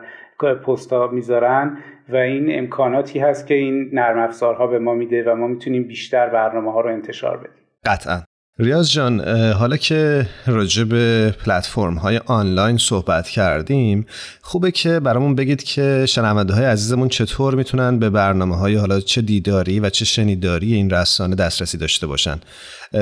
پست 0.66 0.94
ها 0.94 1.08
می‌ذارن 1.08 1.78
و 2.10 2.16
این 2.16 2.60
امکاناتی 2.60 3.20
هست 3.20 3.48
که 3.48 3.54
این 3.54 3.90
نرم 3.94 4.20
افزارها 4.20 4.68
به 4.68 4.80
ما 4.80 4.94
میده 4.94 5.24
و 5.24 5.36
ما 5.36 5.48
می‌تونیم 5.48 5.84
بیشتر 5.84 6.30
برنامه 6.30 6.72
ها 6.72 6.82
رو 6.82 6.90
انتشار 6.90 7.38
بدیم. 7.38 7.64
قطعا. 7.86 8.31
ریاض 8.62 8.92
جان 8.92 9.20
حالا 9.52 9.78
که 9.78 10.26
راجع 10.48 10.84
به 10.84 11.34
پلتفرم 11.46 11.94
های 11.94 12.18
آنلاین 12.26 12.78
صحبت 12.78 13.28
کردیم 13.28 14.06
خوبه 14.42 14.72
که 14.72 15.00
برامون 15.00 15.36
بگید 15.36 15.64
که 15.64 16.06
شنونده 16.06 16.54
های 16.54 16.66
عزیزمون 16.66 17.08
چطور 17.08 17.56
می‌تونن 17.56 18.00
به 18.00 18.10
برنامه 18.10 18.56
های 18.56 18.76
حالا 18.76 19.00
چه 19.00 19.22
دیداری 19.22 19.80
و 19.80 19.90
چه 19.90 20.06
شنیداری 20.06 20.74
این 20.74 20.90
رسانه 20.90 21.36
دسترسی 21.36 21.78
داشته 21.78 22.08
باشن. 22.08 22.40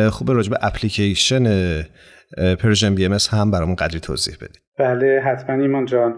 خوبه 0.10 0.34
راجع 0.34 0.49
به 0.49 0.57
اپلیکیشن 0.62 1.43
Persian 2.60 2.95
BM 2.95 3.18
هم 3.32 3.51
برامون 3.51 3.76
قدری 3.76 3.99
توضیح 3.99 4.36
بدید. 4.36 4.62
بله 4.78 5.22
حتما 5.26 5.55
ایمان 5.55 5.86
جان. 5.86 6.16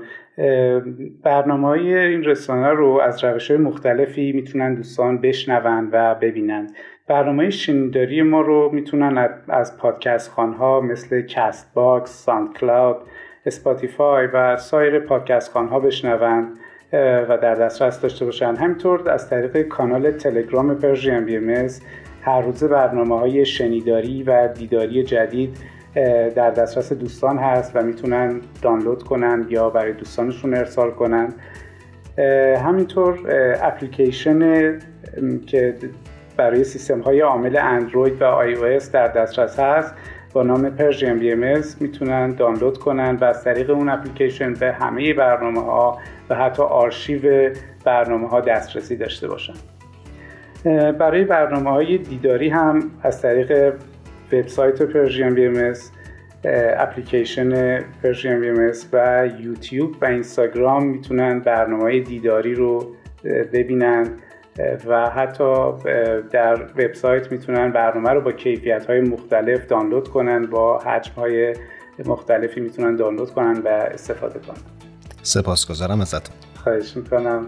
برنامه 1.23 1.67
های 1.67 1.97
این 1.97 2.23
رسانه 2.23 2.69
رو 2.69 3.01
از 3.03 3.23
روش 3.23 3.51
های 3.51 3.59
مختلفی 3.59 4.31
می‌تونن 4.31 4.75
دوستان 4.75 5.21
بشنوند 5.21 5.89
و 5.93 6.15
ببینند 6.21 6.71
برنامه 7.11 7.49
شنیداری 7.49 8.21
ما 8.21 8.41
رو 8.41 8.69
می‌تونن 8.73 9.29
از 9.47 9.77
پادکست 9.77 10.31
خانها 10.31 10.81
مثل 10.81 11.21
کست 11.21 11.73
باکس، 11.73 12.25
ساند 12.25 12.53
کلاود، 12.53 12.97
اسپاتیفای 13.45 14.27
و 14.33 14.57
سایر 14.57 14.99
پادکست 14.99 15.51
خانها 15.51 15.79
بشنوند 15.79 16.47
و 17.29 17.37
در 17.41 17.55
دسترس 17.55 18.01
داشته 18.01 18.25
باشند. 18.25 18.57
همینطور 18.57 19.09
از 19.09 19.29
طریق 19.29 19.61
کانال 19.61 20.11
تلگرام 20.11 20.75
Persian 20.75 21.25
BM 21.25 21.67
هر 22.21 22.41
روز 22.41 22.63
برنامه 22.63 23.19
های 23.19 23.45
شنیداری 23.45 24.23
و 24.23 24.47
دیداری 24.47 25.03
جدید 25.03 25.57
در 26.35 26.51
دسترس 26.51 26.93
دوستان 26.93 27.37
هست 27.37 27.75
و 27.75 27.81
می‌تونن 27.83 28.41
دانلود 28.61 29.03
کنن 29.03 29.45
یا 29.49 29.69
برای 29.69 29.93
دوستانشون 29.93 30.53
ارسال 30.53 30.91
کنن 30.91 31.33
همینطور 32.65 33.19
اپلیکیشن 33.61 34.79
که 35.47 35.75
برای 36.41 36.63
سیستم 36.63 36.99
های 36.99 37.19
عامل 37.19 37.57
اندروید 37.57 38.21
و 38.21 38.25
آی 38.25 38.53
او 38.53 38.79
در 38.93 39.07
دسترس 39.07 39.59
هست. 39.59 39.93
با 40.33 40.43
نام 40.43 40.69
پرژیم 40.69 41.19
بی 41.19 41.31
ام 41.31 41.61
می‌تونن 41.79 42.31
دانلود 42.31 42.77
کنن 42.77 43.15
و 43.15 43.23
از 43.23 43.43
طریق 43.43 43.69
اون 43.69 43.89
اپلیکیشن 43.89 44.53
به 44.53 44.71
همه 44.71 45.13
برنامه 45.13 45.61
ها 45.61 45.97
و 46.29 46.35
حتی 46.35 46.63
آرشیو 46.63 47.53
برنامه 47.85 48.27
ها 48.27 48.41
دسترسی 48.41 48.95
داشته 48.95 49.27
باشن. 49.27 49.53
برای 50.91 51.23
برنامه 51.23 51.69
های 51.69 51.97
دیداری 51.97 52.49
هم 52.49 52.91
از 53.03 53.21
طریق 53.21 53.73
وبسایت 54.33 54.81
پرژیم 54.81 55.33
بی 55.33 55.45
ام 55.45 55.73
اپلیکیشن 56.77 57.79
پرژیم 58.03 58.41
بی 58.41 58.49
ام 58.49 58.71
و 58.93 59.29
یوتیوب 59.39 59.95
و 60.01 60.05
اینستاگرام 60.05 60.85
می‌تونن 60.85 61.39
برنامه 61.39 61.83
های 61.83 61.99
دیداری 61.99 62.55
رو 62.55 62.95
ببینن. 63.53 64.07
و 64.85 65.09
حتی 65.09 65.71
در 66.31 66.63
وبسایت 66.63 67.31
می‌تونن 67.31 67.71
برنامه 67.71 68.09
رو 68.09 68.21
با 68.21 68.31
کیفیت 68.31 68.85
های 68.85 69.01
مختلف 69.01 69.67
دانلود 69.67 70.07
کنن 70.07 70.45
با 70.45 70.79
حجم 70.79 71.13
های 71.13 71.55
مختلفی 72.05 72.59
می‌تونن 72.59 72.95
دانلود 72.95 73.31
کنن 73.31 73.61
و 73.61 73.67
استفاده 73.67 74.39
کنن. 74.39 74.57
سپاسگزارم 75.23 76.01
ازتون. 76.01 76.35
خواهش 76.63 76.97
می‌کنم. 76.97 77.47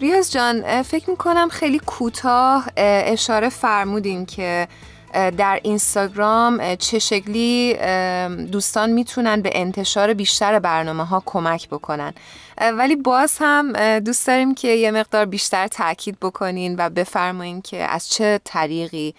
ریاض 0.00 0.32
جان 0.32 0.82
فکر 0.82 1.10
می‌کنم 1.10 1.48
خیلی 1.48 1.80
کوتاه 1.86 2.68
اشاره 2.76 3.48
فرمودین 3.48 4.26
که 4.26 4.68
در 5.12 5.60
اینستاگرام 5.62 6.74
چه 6.74 6.98
شکلی 6.98 7.76
دوستان 8.52 8.90
می‌تونن 8.90 9.42
به 9.42 9.50
انتشار 9.52 10.14
بیشتر 10.14 10.58
برنامه 10.58 11.04
ها 11.04 11.22
کمک 11.26 11.68
بکنن. 11.68 12.12
ولی 12.78 12.96
باز 12.96 13.38
هم 13.40 13.98
دوست 13.98 14.26
داریم 14.26 14.54
که 14.54 14.68
یه 14.68 14.90
مقدار 14.90 15.24
بیشتر 15.24 15.66
تاکید 15.66 16.16
بکنین 16.22 16.76
و 16.78 16.90
بفرمایین 16.90 17.62
که 17.62 17.76
از 17.76 18.08
چه 18.08 18.40
طریقی 18.44 19.14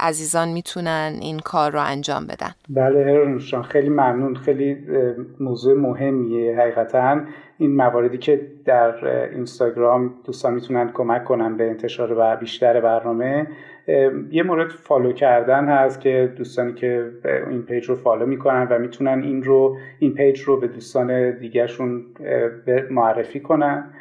عزیزان 0.00 0.48
می‌تونن 0.48 1.18
این 1.20 1.38
کار 1.38 1.72
رو 1.72 1.80
انجام 1.80 2.26
بدن. 2.26 2.54
بله 2.68 3.38
خیلی 3.68 3.88
ممنون. 3.88 4.34
خیلی 4.34 4.76
موضوع 5.40 5.78
مهمیه. 5.78 6.56
حقیقتا 6.60 7.20
این 7.58 7.76
مواردی 7.76 8.18
که 8.18 8.40
در 8.64 9.06
اینستاگرام 9.06 10.14
دوستان 10.24 10.54
می‌تونن 10.54 10.90
کمک 10.94 11.24
کنن 11.24 11.56
به 11.56 11.64
انتشار 11.64 12.12
و 12.18 12.36
بیشتر 12.36 12.80
برنامه 12.80 13.46
یه 14.30 14.42
مورد 14.42 14.70
follow 14.70 15.12
کردن 15.12 15.64
هست 15.64 16.00
که 16.00 16.32
دوستانی 16.36 16.72
که 16.72 17.10
این 17.50 17.62
page 17.62 17.84
رو 17.84 17.94
follow 17.94 18.26
می‌کنن 18.26 18.66
و 18.70 18.78
می‌تونن 18.78 19.22
این 19.22 19.42
رو 19.42 19.76
این 19.98 20.14
page 20.14 20.40
رو 20.40 20.60
به 20.60 20.66
دوستان 20.66 21.38
دیگرشون 21.38 22.04
معرفی 22.90 23.40
کنن. 23.40 23.94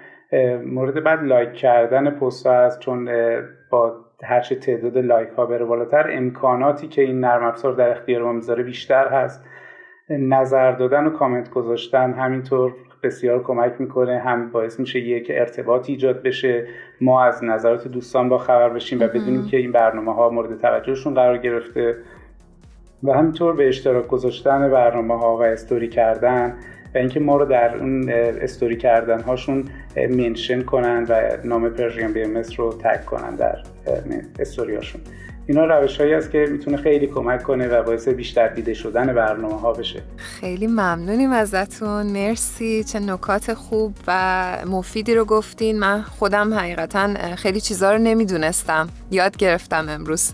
مورد 0.66 1.04
بعد 1.04 1.24
لایک 1.24 1.54
کردن 1.54 2.10
پست 2.10 2.48
هست 2.48 2.80
چون 2.80 3.10
با 3.70 3.96
هرچه 4.24 4.56
تعداد 4.56 4.98
لایک 4.98 5.30
ها 5.30 5.46
بره 5.46 5.66
بالاتر 5.66 6.10
امکاناتی 6.12 6.88
که 6.88 7.02
این 7.02 7.20
نرم 7.20 7.44
افزار 7.44 7.74
در 7.74 7.90
اختیار 7.90 8.24
ما 8.24 8.34
می‌ذاره 8.34 8.64
بیشتر 8.64 9.08
هست. 9.08 9.46
نظر 10.10 10.72
دادن 10.72 11.08
و 11.08 11.10
کامنت 11.10 11.50
گذاشتن 11.50 12.14
همینطور 12.14 12.74
بسیار 13.04 13.44
کمک 13.44 13.74
می‌کنه 13.80 14.20
هم 14.20 14.52
باعث 14.52 14.80
میشه 14.80 15.00
یک 15.00 15.32
ارتباط 15.36 15.90
ایجاد 15.90 16.24
بشه. 16.24 16.68
ما 17.04 17.24
از 17.24 17.44
نظرات 17.44 17.88
دوستان 17.88 18.30
با 18.30 18.38
خبر 18.38 18.70
بشیم 18.70 19.00
و 19.00 19.08
بدونیم 19.08 19.48
که 19.48 19.58
این 19.58 19.72
برنامه 19.72 20.14
ها 20.14 20.30
مورد 20.30 20.62
توجهشون 20.62 21.14
قرار 21.14 21.38
گرفته 21.38 21.96
و 23.04 23.14
همینطور 23.14 23.56
به 23.56 23.68
اشتراک 23.68 24.08
گذاشتن 24.08 24.72
برنامه 24.72 25.18
ها 25.18 25.38
و 25.38 25.42
استوری 25.42 25.90
کردن 25.90 26.56
و 26.96 26.98
اینکه 26.98 27.20
ما 27.20 27.38
رو 27.38 27.46
در 27.46 27.78
اون 27.78 28.10
استوری 28.42 28.78
کردن 28.78 29.22
هاشون 29.22 29.66
منشن 30.10 30.62
کنن 30.62 31.06
و 31.10 31.22
نام 31.44 31.70
پرژیم 31.70 32.14
بی 32.14 32.24
ام 32.24 32.44
رو 32.58 32.74
تگ 32.74 33.06
کنن 33.06 33.36
در 33.36 33.58
استوری 34.40 34.76
هاشون 34.76 35.02
اینا 35.48 35.66
روش 35.66 36.02
هایی 36.02 36.14
است 36.14 36.32
که 36.32 36.48
می‌تونه 36.52 36.78
خیلی 36.78 37.08
کمک 37.08 37.44
کنه 37.44 37.68
و 37.68 37.84
باعث 37.84 38.08
بیشتر 38.08 38.48
دیده 38.48 38.74
شدن 38.74 39.14
برنامه 39.14 39.60
ها 39.60 39.74
بشه. 39.74 40.02
خیلی 40.18 40.68
ممنونیم 40.68 41.32
ازتون. 41.32 42.06
مرسی. 42.06 42.84
چه 42.84 43.00
نکات 43.00 43.54
خوب 43.54 43.96
و 44.08 44.58
مفیدی 44.68 45.16
رو 45.16 45.26
گفتین. 45.26 45.80
من 45.80 46.02
خودم 46.02 46.54
حقیقتا 46.54 47.36
خیلی 47.36 47.62
چیزا 47.62 47.92
رو 47.92 47.98
نمی‌دونستم. 47.98 48.90
یاد 49.12 49.38
گرفتم 49.38 49.86
امروز. 49.90 50.34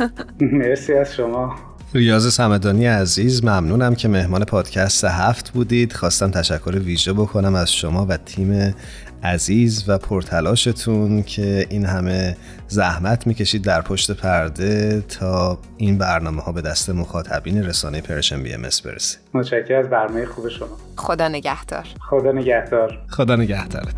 مرسی 0.40 0.92
از 0.94 1.14
شما. 1.14 1.69
ریاض 1.94 2.34
سمدانی 2.34 2.86
عزیز 2.86 3.44
ممنونم 3.44 3.94
که 3.94 4.08
مهمان 4.08 4.44
پادکست 4.44 5.04
هفت 5.04 5.50
بودید. 5.50 5.92
خواستم 5.92 6.30
تشکر 6.30 6.78
ویژه 6.78 7.12
بکنم 7.12 7.54
از 7.54 7.72
شما 7.72 8.06
و 8.06 8.16
تیم 8.16 8.74
عزیز 9.22 9.84
و 9.88 9.98
پرتلاشتون 9.98 11.22
که 11.22 11.66
این 11.70 11.84
همه 11.84 12.36
زحمت 12.68 13.26
می‌کشید 13.26 13.62
در 13.62 13.80
پشت 13.80 14.10
پرده 14.10 15.04
تا 15.08 15.58
این 15.76 15.98
برنامه 15.98 16.42
ها 16.42 16.52
به 16.52 16.62
دست 16.62 16.90
مخاطبین 16.90 17.64
رسانه 17.64 18.00
پرشن 18.00 18.42
بی 18.42 18.52
ام 18.52 18.62
برسه. 18.62 19.18
متشکرم 19.34 19.84
از 19.84 19.90
برنامه 19.90 20.26
خوب 20.26 20.48
شما. 20.48 20.68
خدا 20.96 21.28
نگهدار. 21.28 21.86
خدا 22.00 22.32
نگهدار. 22.32 22.98
خدا 23.08 23.36
نگهدارت. 23.36 23.94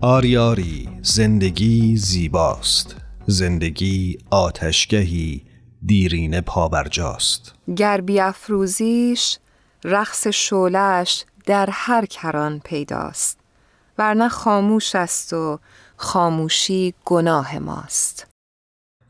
آری 0.00 0.36
آری 0.36 0.95
زندگی 1.08 1.96
زیباست. 1.96 2.96
زندگی 3.26 4.18
آتشگهی 4.30 5.42
دیرینه 5.86 6.40
پابرجاست. 6.40 7.54
گر 7.76 8.00
بیافروزیش 8.00 9.38
رقص 9.84 10.26
شولش 10.26 11.24
در 11.44 11.68
هر 11.72 12.06
کران 12.06 12.60
پیداست. 12.64 13.38
ورنه 13.98 14.28
خاموش 14.28 14.94
است 14.94 15.32
و 15.32 15.58
خاموشی 15.96 16.94
گناه 17.04 17.58
ماست. 17.58 18.26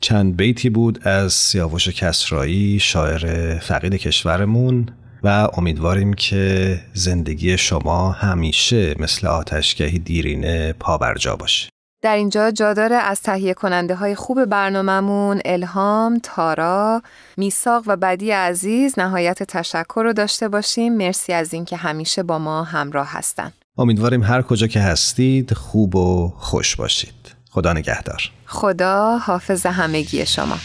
چند 0.01 0.37
بیتی 0.37 0.71
بود 0.71 1.09
از 1.09 1.33
سیاوش 1.33 1.89
کسرایی 1.89 2.79
شاعر 2.81 3.59
فقید 3.59 3.95
کشورمون 3.95 4.89
و 5.23 5.49
امیدواریم 5.53 6.15
که 6.15 6.81
زندگی 6.95 7.59
شما 7.59 8.13
همیشه 8.13 8.95
مثل 8.99 9.27
آتشگهی 9.27 9.99
دیرینه 9.99 10.73
پابرجا 10.73 11.37
باشه. 11.37 11.69
در 12.07 12.17
اینجا 12.17 12.51
جا 12.51 12.73
داره 12.73 12.97
از 12.97 13.23
تهیه 13.23 13.55
کننده 13.55 13.95
های 13.95 14.15
خوب 14.15 14.45
برنامهمون 14.45 15.41
الهام، 15.45 16.21
تارا، 16.23 17.03
میساق 17.37 17.85
و 17.87 17.97
بدی 17.97 18.31
عزیز 18.31 18.99
نهایت 18.99 19.43
تشکر 19.43 20.03
رو 20.05 20.13
داشته 20.13 20.49
باشیم. 20.49 20.97
مرسی 20.97 21.33
از 21.33 21.55
اینکه 21.55 21.77
همیشه 21.77 22.23
با 22.23 22.39
ما 22.39 22.63
همراه 22.63 23.09
هستن. 23.11 23.53
امیدواریم 23.79 24.23
هر 24.23 24.43
کجا 24.43 24.67
که 24.67 24.81
هستید 24.81 25.55
خوب 25.55 25.97
و 25.97 26.33
خوش 26.37 26.77
باشید. 26.77 27.35
خدا 27.51 27.73
نگهدار. 27.73 28.31
خدا 28.47 29.19
حافظ 29.19 29.67
همگی 29.67 30.27
شما. 30.27 30.57